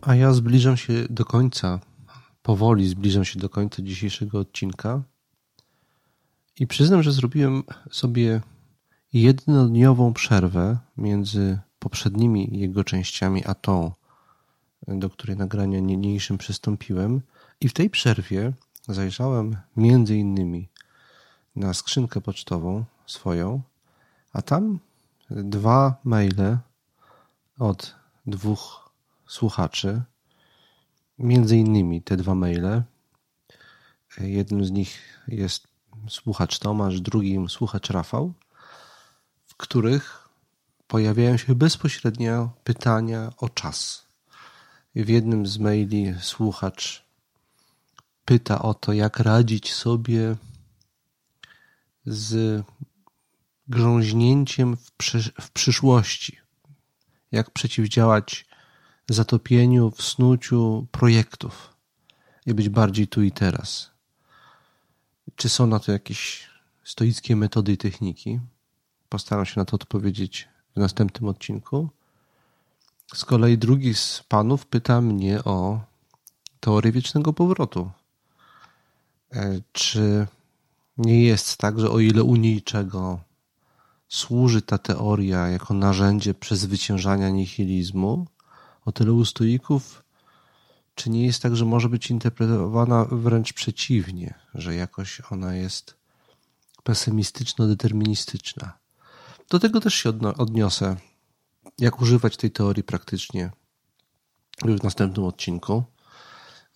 A 0.00 0.14
ja 0.14 0.32
zbliżam 0.32 0.76
się 0.76 0.92
do 1.10 1.24
końca, 1.24 1.80
powoli 2.42 2.88
zbliżam 2.88 3.24
się 3.24 3.40
do 3.40 3.48
końca 3.48 3.82
dzisiejszego 3.82 4.38
odcinka 4.38 5.02
i 6.60 6.66
przyznam, 6.66 7.02
że 7.02 7.12
zrobiłem 7.12 7.62
sobie 7.90 8.40
jednodniową 9.12 10.12
przerwę 10.12 10.78
między 10.96 11.58
poprzednimi 11.78 12.48
jego 12.52 12.84
częściami 12.84 13.44
a 13.44 13.54
tą, 13.54 13.92
do 14.88 15.10
której 15.10 15.36
nagrania 15.36 15.80
niniejszym 15.80 16.38
przystąpiłem. 16.38 17.20
I 17.60 17.68
w 17.68 17.72
tej 17.72 17.90
przerwie 17.90 18.52
zajrzałem 18.88 19.56
między 19.76 20.16
innymi 20.16 20.68
na 21.56 21.74
skrzynkę 21.74 22.20
pocztową 22.20 22.84
swoją, 23.06 23.62
a 24.32 24.42
tam 24.42 24.78
dwa 25.30 26.00
maile 26.04 26.58
od 27.58 27.94
dwóch 28.26 28.90
słuchaczy. 29.26 30.02
Między 31.18 31.56
innymi 31.56 32.02
te 32.02 32.16
dwa 32.16 32.34
maile. 32.34 32.82
Jednym 34.20 34.64
z 34.64 34.70
nich 34.70 35.22
jest 35.28 35.68
słuchacz 36.08 36.58
Tomasz, 36.58 37.00
drugim 37.00 37.48
słuchacz 37.48 37.90
Rafał, 37.90 38.32
w 39.46 39.56
których 39.56 40.28
pojawiają 40.86 41.36
się 41.36 41.54
bezpośrednio 41.54 42.50
pytania 42.64 43.32
o 43.36 43.48
czas. 43.48 44.06
W 44.94 45.08
jednym 45.08 45.46
z 45.46 45.58
maili 45.58 46.14
słuchacz 46.20 47.05
pyta 48.26 48.62
o 48.62 48.74
to, 48.74 48.92
jak 48.92 49.18
radzić 49.18 49.74
sobie 49.74 50.36
z 52.06 52.62
grząźnięciem 53.68 54.76
w, 54.76 54.92
przysz 54.92 55.32
w 55.40 55.50
przyszłości, 55.50 56.38
jak 57.32 57.50
przeciwdziałać 57.50 58.46
zatopieniu 59.08 59.90
w 59.90 60.02
snuciu 60.02 60.86
projektów 60.90 61.74
i 62.46 62.54
być 62.54 62.68
bardziej 62.68 63.08
tu 63.08 63.22
i 63.22 63.32
teraz. 63.32 63.90
Czy 65.36 65.48
są 65.48 65.66
na 65.66 65.78
to 65.80 65.92
jakieś 65.92 66.50
stoickie 66.84 67.36
metody 67.36 67.72
i 67.72 67.76
techniki? 67.76 68.40
Postaram 69.08 69.46
się 69.46 69.60
na 69.60 69.64
to 69.64 69.74
odpowiedzieć 69.74 70.48
w 70.76 70.80
następnym 70.80 71.28
odcinku. 71.28 71.88
Z 73.14 73.24
kolei 73.24 73.58
drugi 73.58 73.94
z 73.94 74.24
panów 74.28 74.66
pyta 74.66 75.00
mnie 75.00 75.44
o 75.44 75.80
teorię 76.60 76.92
wiecznego 76.92 77.32
powrotu. 77.32 77.90
E, 79.32 79.60
czy 79.72 80.26
nie 80.98 81.24
jest 81.24 81.56
tak, 81.56 81.80
że 81.80 81.90
o 81.90 82.00
ile 82.00 82.22
u 82.22 82.36
niczego 82.36 83.20
służy 84.08 84.62
ta 84.62 84.78
teoria 84.78 85.48
jako 85.48 85.74
narzędzie 85.74 86.34
przezwyciężania 86.34 87.30
nihilizmu, 87.30 88.26
o 88.84 88.92
tyle 88.92 89.12
u 89.12 89.24
stoików, 89.24 90.04
czy 90.94 91.10
nie 91.10 91.26
jest 91.26 91.42
tak, 91.42 91.56
że 91.56 91.64
może 91.64 91.88
być 91.88 92.10
interpretowana 92.10 93.04
wręcz 93.04 93.52
przeciwnie, 93.52 94.34
że 94.54 94.74
jakoś 94.74 95.22
ona 95.30 95.54
jest 95.54 95.96
pesymistyczno-deterministyczna? 96.82 98.72
Do 99.50 99.58
tego 99.58 99.80
też 99.80 99.94
się 99.94 100.10
odniosę, 100.36 100.96
jak 101.78 102.00
używać 102.00 102.36
tej 102.36 102.50
teorii 102.50 102.82
praktycznie 102.82 103.50
już 104.64 104.80
w 104.80 104.84
następnym 104.84 105.24
odcinku. 105.24 105.84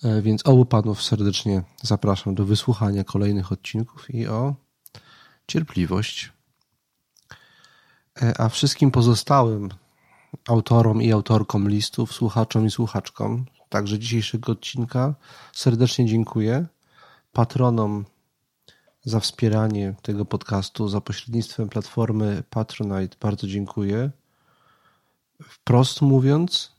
E, 0.05 0.23
więc 0.23 0.47
obu 0.47 0.65
panów 0.65 1.03
serdecznie 1.03 1.63
zapraszam 1.83 2.35
do 2.35 2.45
wysłuchania 2.45 3.05
kolejnych 3.05 3.53
odcinków 3.53 4.15
i 4.15 4.27
o 4.27 4.55
cierpliwość. 5.47 6.33
E, 8.23 8.41
a 8.41 8.49
wszystkim 8.49 8.91
pozostałym 8.91 9.69
autorom 10.49 11.03
i 11.03 11.13
autorkom 11.13 11.69
listów, 11.69 12.13
słuchaczom 12.13 12.67
i 12.67 12.71
słuchaczkom, 12.71 13.45
także 13.69 13.99
dzisiejszego 13.99 14.53
odcinka, 14.53 15.15
serdecznie 15.53 16.07
dziękuję. 16.07 16.67
Patronom 17.33 18.05
za 19.05 19.21
wspieranie 19.21 19.95
tego 20.03 20.25
podcastu 20.25 20.89
za 20.89 21.01
pośrednictwem 21.01 21.69
platformy 21.69 22.43
Patronite 22.51 23.17
bardzo 23.21 23.47
dziękuję. 23.47 24.11
Wprost 25.43 26.03
mówiąc, 26.03 26.73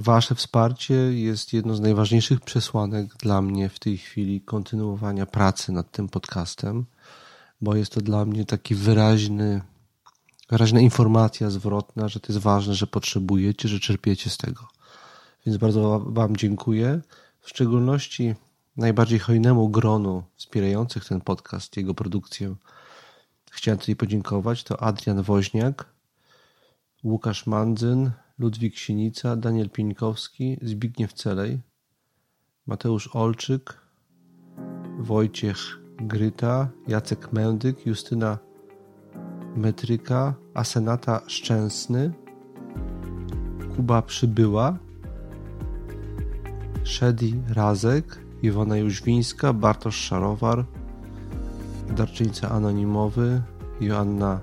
wasze 0.00 0.34
wsparcie 0.34 0.94
jest 0.94 1.52
jedną 1.52 1.74
z 1.74 1.80
najważniejszych 1.80 2.40
przesłanek 2.40 3.16
dla 3.16 3.42
mnie 3.42 3.68
w 3.68 3.78
tej 3.78 3.98
chwili 3.98 4.40
kontynuowania 4.40 5.26
pracy 5.26 5.72
nad 5.72 5.90
tym 5.90 6.08
podcastem, 6.08 6.84
bo 7.60 7.76
jest 7.76 7.92
to 7.92 8.00
dla 8.00 8.24
mnie 8.24 8.44
taki 8.44 8.74
wyraźny, 8.74 9.62
wyraźna 10.50 10.80
informacja 10.80 11.50
zwrotna, 11.50 12.08
że 12.08 12.20
to 12.20 12.32
jest 12.32 12.42
ważne, 12.42 12.74
że 12.74 12.86
potrzebujecie, 12.86 13.68
że 13.68 13.80
czerpiecie 13.80 14.30
z 14.30 14.36
tego. 14.36 14.68
Więc 15.46 15.58
bardzo 15.58 16.00
Wam 16.06 16.36
dziękuję. 16.36 17.00
W 17.40 17.48
szczególności 17.48 18.34
najbardziej 18.76 19.18
hojnemu 19.18 19.68
gronu 19.68 20.22
wspierających 20.36 21.04
ten 21.04 21.20
podcast, 21.20 21.76
jego 21.76 21.94
produkcję, 21.94 22.54
chciałem 23.50 23.78
tutaj 23.78 23.96
podziękować. 23.96 24.64
To 24.64 24.82
Adrian 24.82 25.22
Woźniak, 25.22 25.86
Łukasz 27.04 27.46
Mandzyn, 27.46 28.10
Ludwik 28.38 28.76
Sienica, 28.78 29.36
Daniel 29.36 29.70
Pieńkowski, 29.70 30.58
Zbigniew 30.62 31.12
Celej, 31.12 31.60
Mateusz 32.66 33.16
Olczyk, 33.16 33.80
Wojciech 34.98 35.58
Gryta, 35.96 36.68
Jacek 36.88 37.32
Mędyk, 37.32 37.86
Justyna 37.86 38.38
Metryka, 39.56 40.34
Asenata 40.54 41.20
Szczęsny, 41.26 42.12
Kuba 43.76 44.02
Przybyła, 44.02 44.78
Szedi 46.84 47.34
Razek, 47.48 48.20
Iwona 48.42 48.76
Jóźwińska, 48.76 49.52
Bartosz 49.52 49.96
Szarowar, 49.96 50.64
Darczyńca 51.96 52.50
Anonimowy, 52.50 53.42
Joanna 53.80 54.40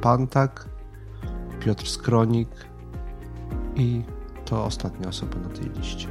Pantak, 0.00 0.68
Piotr 1.60 1.86
Skronik 1.86 2.71
i 3.76 4.02
to 4.44 4.64
ostatnia 4.64 5.08
osoba 5.08 5.36
na 5.38 5.48
tej 5.48 5.70
liście. 5.70 6.08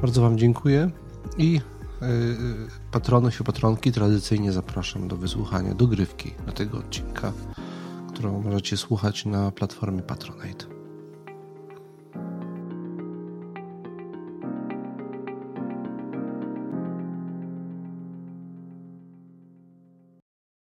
Bardzo 0.00 0.22
Wam 0.22 0.38
dziękuję 0.38 0.90
i 1.38 1.60
patronów 2.90 3.40
i 3.40 3.44
patronki 3.44 3.92
tradycyjnie 3.92 4.52
zapraszam 4.52 5.08
do 5.08 5.16
wysłuchania 5.16 5.74
dogrywki 5.74 6.34
do 6.46 6.52
tego 6.52 6.78
odcinka, 6.78 7.32
którą 8.08 8.42
możecie 8.42 8.76
słuchać 8.76 9.26
na 9.26 9.50
platformie 9.50 10.02
Patronite. 10.02 10.73